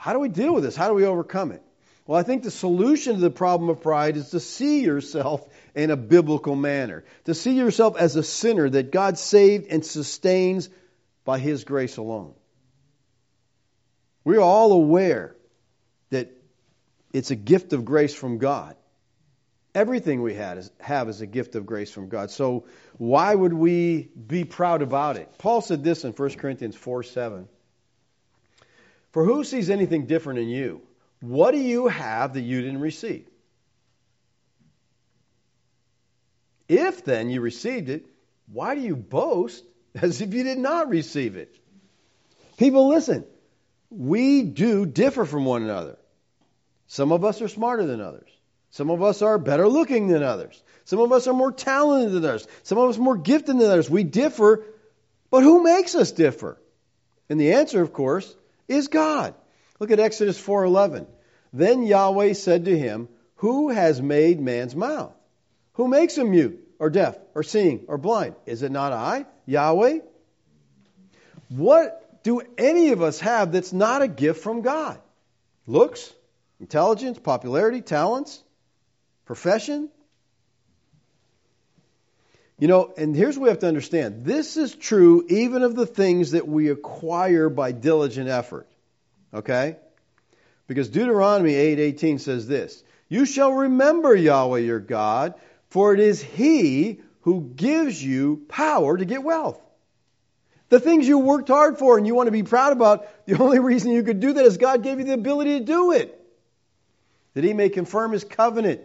[0.04, 0.76] how do we deal with this?
[0.76, 1.64] How do we overcome it?
[2.06, 5.92] Well, I think the solution to the problem of pride is to see yourself in
[5.92, 7.06] a biblical manner.
[7.24, 10.70] To see yourself as a sinner that God saved and sustains
[11.24, 12.34] by His grace alone.
[14.26, 15.38] We're all aware
[16.10, 16.32] that
[17.14, 18.76] it's a gift of grace from God.
[19.74, 22.30] Everything we have is a gift of grace from God.
[22.30, 22.66] So
[22.98, 25.30] why would we be proud about it?
[25.38, 27.48] Paul said this in 1 Corinthians 4 7.
[29.14, 30.82] For who sees anything different in you?
[31.22, 33.28] What do you have that you didn't receive?
[36.68, 38.06] If then you received it,
[38.52, 39.64] why do you boast
[39.96, 41.56] as if you did not receive it?
[42.58, 43.26] People, listen.
[43.90, 45.98] We do differ from one another.
[46.88, 48.30] Some of us are smarter than others.
[48.72, 50.62] Some of us are better looking than others.
[50.86, 52.48] Some of us are more talented than others.
[52.64, 53.90] Some of us more gifted than others.
[53.90, 54.66] We differ,
[55.30, 56.60] but who makes us differ?
[57.30, 58.36] And the answer, of course,
[58.68, 59.34] is God.
[59.80, 61.08] Look at Exodus 4:11.
[61.52, 65.14] Then Yahweh said to him, "Who has made man's mouth?
[65.74, 68.36] Who makes him mute or deaf or seeing or blind?
[68.46, 70.00] Is it not I, Yahweh?"
[71.50, 75.00] What do any of us have that's not a gift from God?
[75.68, 76.12] Looks,
[76.60, 78.42] intelligence, popularity, talents,
[79.26, 79.90] profession?
[82.60, 84.26] You know, and here's what we have to understand.
[84.26, 88.68] This is true even of the things that we acquire by diligent effort.
[89.34, 89.78] Okay?
[90.68, 95.34] Because Deuteronomy 8:18 says this, "You shall remember Yahweh your God,
[95.70, 99.60] for it is he who gives you power to get wealth."
[100.70, 103.60] The things you worked hard for and you want to be proud about, the only
[103.60, 106.20] reason you could do that is God gave you the ability to do it.
[107.34, 108.82] That he may confirm his covenant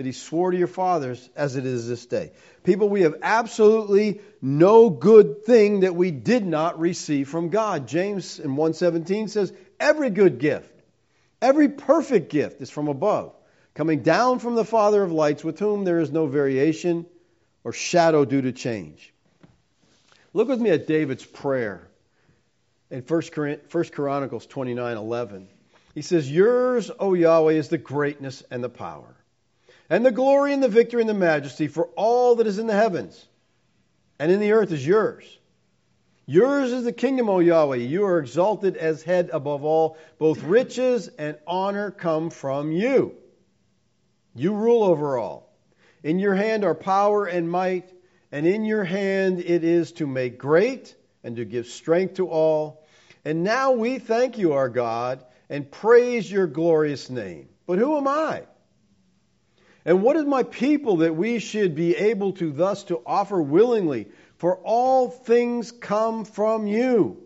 [0.00, 2.32] that he swore to your fathers as it is this day.
[2.64, 7.86] People, we have absolutely no good thing that we did not receive from God.
[7.86, 10.72] James in 117 says, every good gift,
[11.42, 13.34] every perfect gift is from above,
[13.74, 17.04] coming down from the Father of lights, with whom there is no variation
[17.62, 19.12] or shadow due to change.
[20.32, 21.86] Look with me at David's prayer
[22.90, 23.22] in 1
[23.92, 25.48] Chronicles 29 11.
[25.94, 29.14] He says, Yours, O Yahweh, is the greatness and the power
[29.90, 32.72] and the glory and the victory and the majesty, for all that is in the
[32.72, 33.26] heavens
[34.20, 35.24] and in the earth is yours.
[36.26, 37.78] Yours is the kingdom, O Yahweh.
[37.78, 39.98] You are exalted as head above all.
[40.18, 43.16] Both riches and honor come from you.
[44.36, 45.52] You rule over all.
[46.04, 47.92] In your hand are power and might,
[48.30, 52.86] and in your hand it is to make great and to give strength to all.
[53.24, 57.48] And now we thank you, our God, and praise your glorious name.
[57.66, 58.44] But who am I?
[59.84, 64.08] And what is my people that we should be able to thus to offer willingly
[64.36, 67.18] for all things come from you,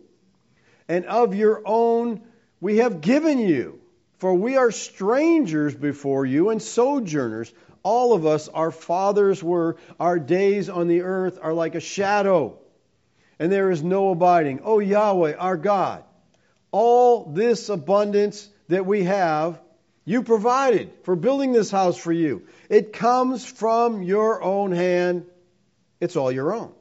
[0.89, 2.23] and of your own
[2.61, 3.81] we have given you.
[4.19, 7.53] For we are strangers before you and sojourners.
[7.83, 12.59] All of us, our fathers were, our days on the earth are like a shadow,
[13.39, 14.61] and there is no abiding.
[14.65, 16.05] O Yahweh, our God,
[16.71, 19.61] all this abundance that we have,
[20.05, 22.47] you provided for building this house for you.
[22.69, 25.27] It comes from your own hand,
[26.01, 26.73] it's all your own.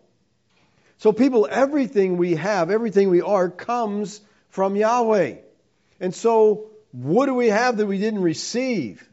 [0.97, 5.37] So, people, everything we have, everything we are, comes from Yahweh.
[5.99, 9.07] And so, what do we have that we didn't receive?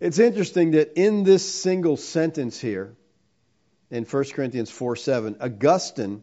[0.00, 2.96] It's interesting that in this single sentence here,
[3.90, 6.22] in 1 Corinthians 4 7, Augustine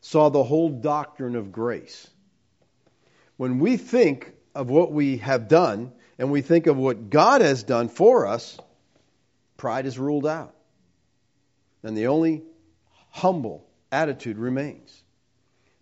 [0.00, 2.08] saw the whole doctrine of grace.
[3.36, 7.62] When we think of what we have done and we think of what God has
[7.62, 8.58] done for us,
[9.56, 10.54] pride is ruled out.
[11.82, 12.42] And the only
[13.10, 15.02] humble attitude remains.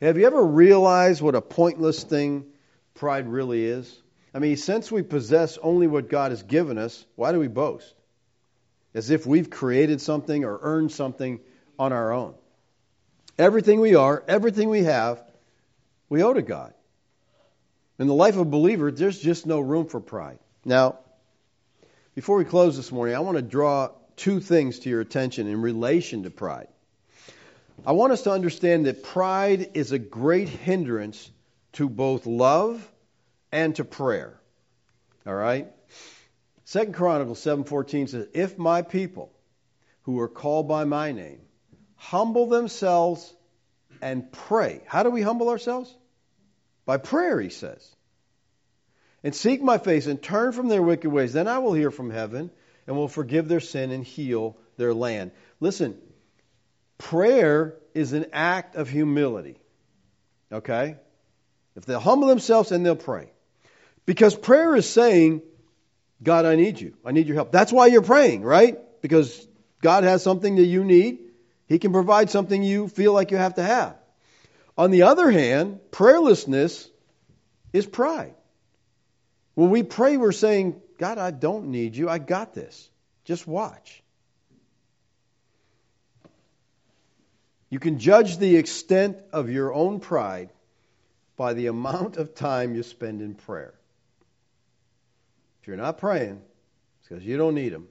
[0.00, 2.44] Have you ever realized what a pointless thing
[2.94, 4.02] pride really is?
[4.34, 7.94] I mean, since we possess only what God has given us, why do we boast?
[8.92, 11.40] As if we've created something or earned something
[11.78, 12.34] on our own.
[13.38, 15.22] Everything we are, everything we have,
[16.08, 16.74] we owe to God.
[17.98, 20.38] In the life of a believer, there's just no room for pride.
[20.64, 20.98] Now,
[22.14, 25.60] before we close this morning, I want to draw two things to your attention in
[25.62, 26.68] relation to pride.
[27.86, 31.30] I want us to understand that pride is a great hindrance
[31.74, 32.88] to both love
[33.52, 34.38] and to prayer.
[35.26, 35.68] All right?
[36.64, 39.32] Second Chronicles 7:14 says, "If my people
[40.02, 41.40] who are called by my name
[41.96, 43.32] humble themselves
[44.00, 45.94] and pray." How do we humble ourselves?
[46.86, 47.88] By prayer, he says.
[49.22, 52.10] And seek my face and turn from their wicked ways, then I will hear from
[52.10, 52.50] heaven
[52.86, 55.30] and will forgive their sin and heal their land.
[55.60, 55.98] Listen,
[56.98, 59.58] Prayer is an act of humility.
[60.52, 60.96] Okay?
[61.76, 63.30] If they'll humble themselves and they'll pray.
[64.06, 65.42] Because prayer is saying,
[66.22, 66.94] God, I need you.
[67.04, 67.50] I need your help.
[67.50, 68.78] That's why you're praying, right?
[69.02, 69.46] Because
[69.82, 71.18] God has something that you need.
[71.66, 73.96] He can provide something you feel like you have to have.
[74.76, 76.88] On the other hand, prayerlessness
[77.72, 78.34] is pride.
[79.54, 82.08] When we pray, we're saying, God, I don't need you.
[82.08, 82.90] I got this.
[83.24, 84.02] Just watch.
[87.70, 90.50] You can judge the extent of your own pride
[91.36, 93.74] by the amount of time you spend in prayer.
[95.60, 96.40] If you're not praying,
[97.00, 97.88] it's because you don't need them,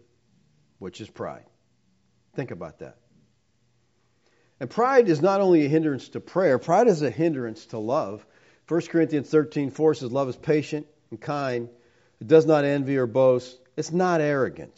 [0.79, 1.45] which is pride.
[2.35, 2.97] Think about that.
[4.63, 8.25] And pride is not only a hindrance to prayer, pride is a hindrance to love.
[8.69, 11.67] 1 Corinthians 13 4 says, Love is patient and kind.
[12.21, 13.59] It does not envy or boast.
[13.75, 14.73] It's not arrogant.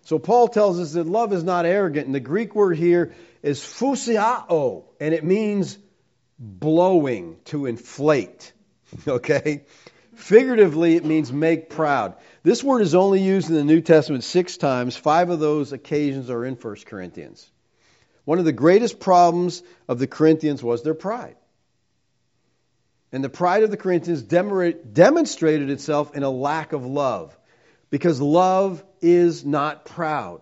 [0.00, 2.06] So Paul tells us that love is not arrogant.
[2.06, 5.78] And the Greek word here is phusioo, and it means
[6.36, 8.52] blowing, to inflate.
[9.06, 9.62] Okay?
[10.16, 12.16] Figuratively, it means make proud.
[12.42, 14.96] This word is only used in the New Testament six times.
[14.96, 17.48] Five of those occasions are in 1 Corinthians.
[18.24, 21.36] One of the greatest problems of the Corinthians was their pride.
[23.10, 27.36] And the pride of the Corinthians demonstrated itself in a lack of love.
[27.90, 30.40] Because love is not proud.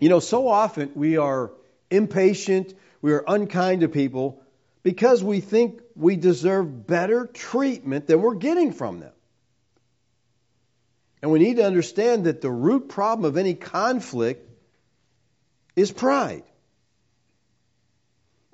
[0.00, 1.52] You know, so often we are
[1.90, 4.42] impatient, we are unkind to people
[4.82, 9.12] because we think we deserve better treatment than we're getting from them.
[11.22, 14.48] And we need to understand that the root problem of any conflict
[15.76, 16.44] is pride.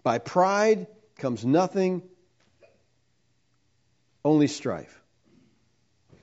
[0.03, 0.86] By pride
[1.16, 2.03] comes nothing,
[4.24, 5.01] only strife.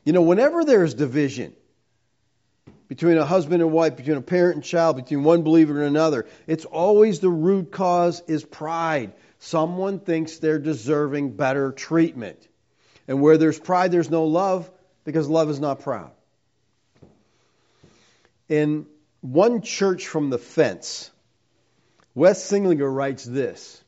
[0.04, 1.54] You know, whenever there's division,
[2.88, 6.26] between a husband and wife, between a parent and child, between one believer and another.
[6.46, 9.14] It's always the root cause is pride.
[9.40, 12.48] Someone thinks they're deserving better treatment.
[13.08, 14.70] And where there's pride, there's no love
[15.04, 16.12] because love is not proud.
[18.50, 18.86] In
[19.22, 21.12] One Inch from the Fence,
[22.18, 23.80] Wes Seeliger writes this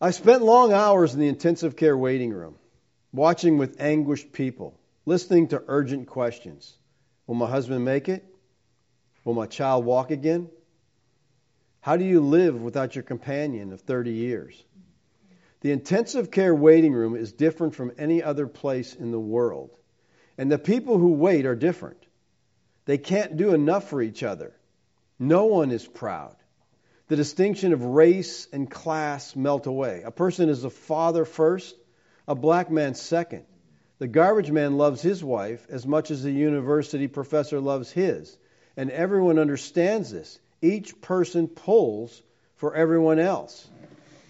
[0.00, 2.56] I spent long hours in the intensive care waiting room,
[3.12, 4.76] watching with anguished people,
[5.06, 6.74] listening to urgent questions.
[7.28, 8.24] Will my husband make it?
[9.24, 10.50] Will my child walk again?
[11.82, 14.60] How do you live without your companion of 30 years?
[15.60, 19.70] The intensive care waiting room is different from any other place in the world.
[20.36, 22.04] And the people who wait are different.
[22.86, 24.52] They can't do enough for each other.
[25.20, 26.34] No one is proud.
[27.08, 30.02] The distinction of race and class melt away.
[30.04, 31.74] A person is a father first,
[32.26, 33.44] a black man second.
[33.98, 38.36] The garbage man loves his wife as much as the university professor loves his.
[38.76, 40.38] And everyone understands this.
[40.60, 42.22] Each person pulls
[42.56, 43.68] for everyone else.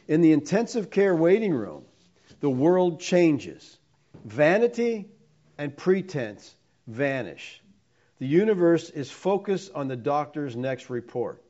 [0.08, 1.84] In the intensive care waiting room,
[2.40, 3.78] the world changes.
[4.24, 5.08] Vanity
[5.58, 6.54] and pretense
[6.86, 7.60] vanish.
[8.18, 11.41] The universe is focused on the doctor's next report.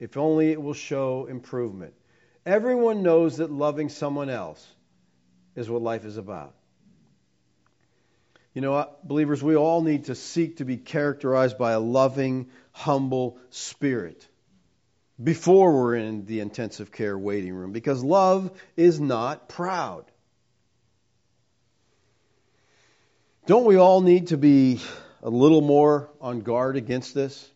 [0.00, 1.94] If only it will show improvement.
[2.46, 4.66] Everyone knows that loving someone else
[5.54, 6.54] is what life is about.
[8.54, 13.38] You know, believers, we all need to seek to be characterized by a loving, humble
[13.50, 14.26] spirit
[15.22, 20.06] before we're in the intensive care waiting room because love is not proud.
[23.46, 24.80] Don't we all need to be
[25.22, 27.50] a little more on guard against this?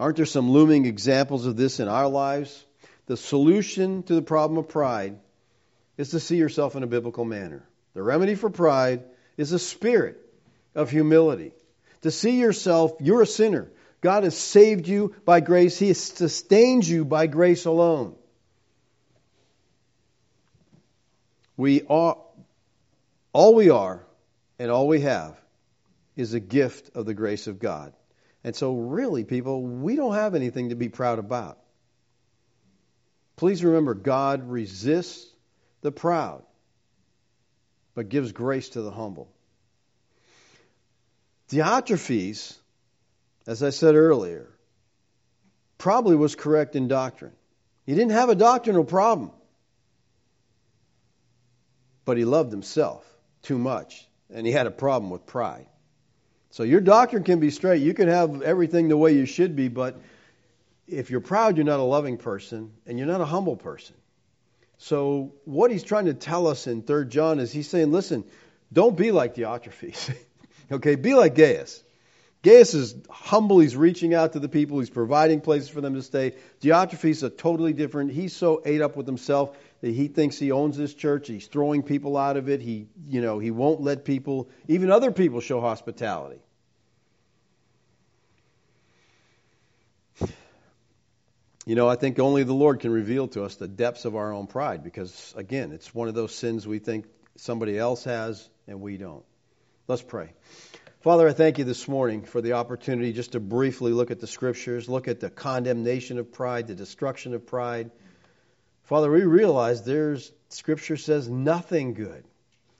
[0.00, 2.64] Aren't there some looming examples of this in our lives?
[3.04, 5.18] The solution to the problem of pride
[5.98, 7.68] is to see yourself in a biblical manner.
[7.92, 9.04] The remedy for pride
[9.36, 10.16] is a spirit
[10.74, 11.52] of humility.
[12.00, 13.70] To see yourself, you're a sinner.
[14.00, 15.78] God has saved you by grace.
[15.78, 18.14] He has sustained you by grace alone.
[21.58, 22.16] We are,
[23.34, 24.02] all we are
[24.58, 25.38] and all we have
[26.16, 27.92] is a gift of the grace of God.
[28.42, 31.58] And so, really, people, we don't have anything to be proud about.
[33.36, 35.26] Please remember, God resists
[35.82, 36.42] the proud
[37.94, 39.30] but gives grace to the humble.
[41.50, 42.56] Diotrephes,
[43.46, 44.48] as I said earlier,
[45.78, 47.32] probably was correct in doctrine.
[47.86, 49.32] He didn't have a doctrinal problem,
[52.04, 53.04] but he loved himself
[53.42, 55.66] too much, and he had a problem with pride.
[56.50, 57.82] So your doctrine can be straight.
[57.82, 60.00] You can have everything the way you should be, but
[60.88, 63.94] if you're proud, you're not a loving person, and you're not a humble person.
[64.78, 68.24] So what he's trying to tell us in 3 John is he's saying, listen,
[68.72, 70.14] don't be like Diotrephes.
[70.72, 71.82] okay, be like Gaius.
[72.42, 73.58] Gaius is humble.
[73.58, 74.78] He's reaching out to the people.
[74.78, 76.34] He's providing places for them to stay.
[76.62, 78.12] Diotrephes is totally different.
[78.12, 81.28] He's so ate up with himself that he thinks he owns this church.
[81.28, 82.62] He's throwing people out of it.
[82.62, 86.40] He, you know, he won't let people, even other people, show hospitality.
[91.66, 94.32] You know, I think only the Lord can reveal to us the depths of our
[94.32, 97.04] own pride because, again, it's one of those sins we think
[97.36, 99.24] somebody else has and we don't.
[99.86, 100.32] Let's pray.
[101.00, 104.26] Father, I thank you this morning for the opportunity just to briefly look at the
[104.26, 107.90] scriptures, look at the condemnation of pride, the destruction of pride.
[108.82, 112.22] Father, we realize there's scripture says nothing good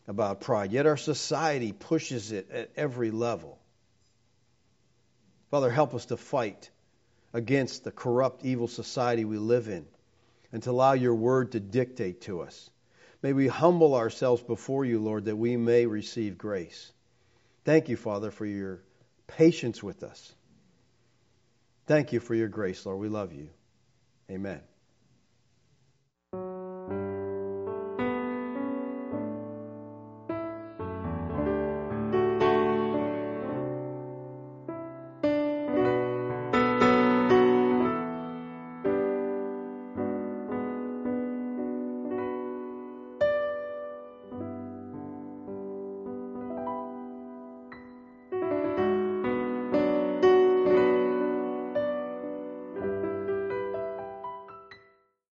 [0.07, 3.59] about pride, yet our society pushes it at every level.
[5.51, 6.71] Father, help us to fight
[7.33, 9.87] against the corrupt, evil society we live in
[10.53, 12.69] and to allow your word to dictate to us.
[13.23, 16.93] May we humble ourselves before you, Lord, that we may receive grace.
[17.71, 18.83] Thank you, Father, for your
[19.29, 20.35] patience with us.
[21.87, 22.99] Thank you for your grace, Lord.
[22.99, 23.49] We love you.
[24.29, 24.61] Amen.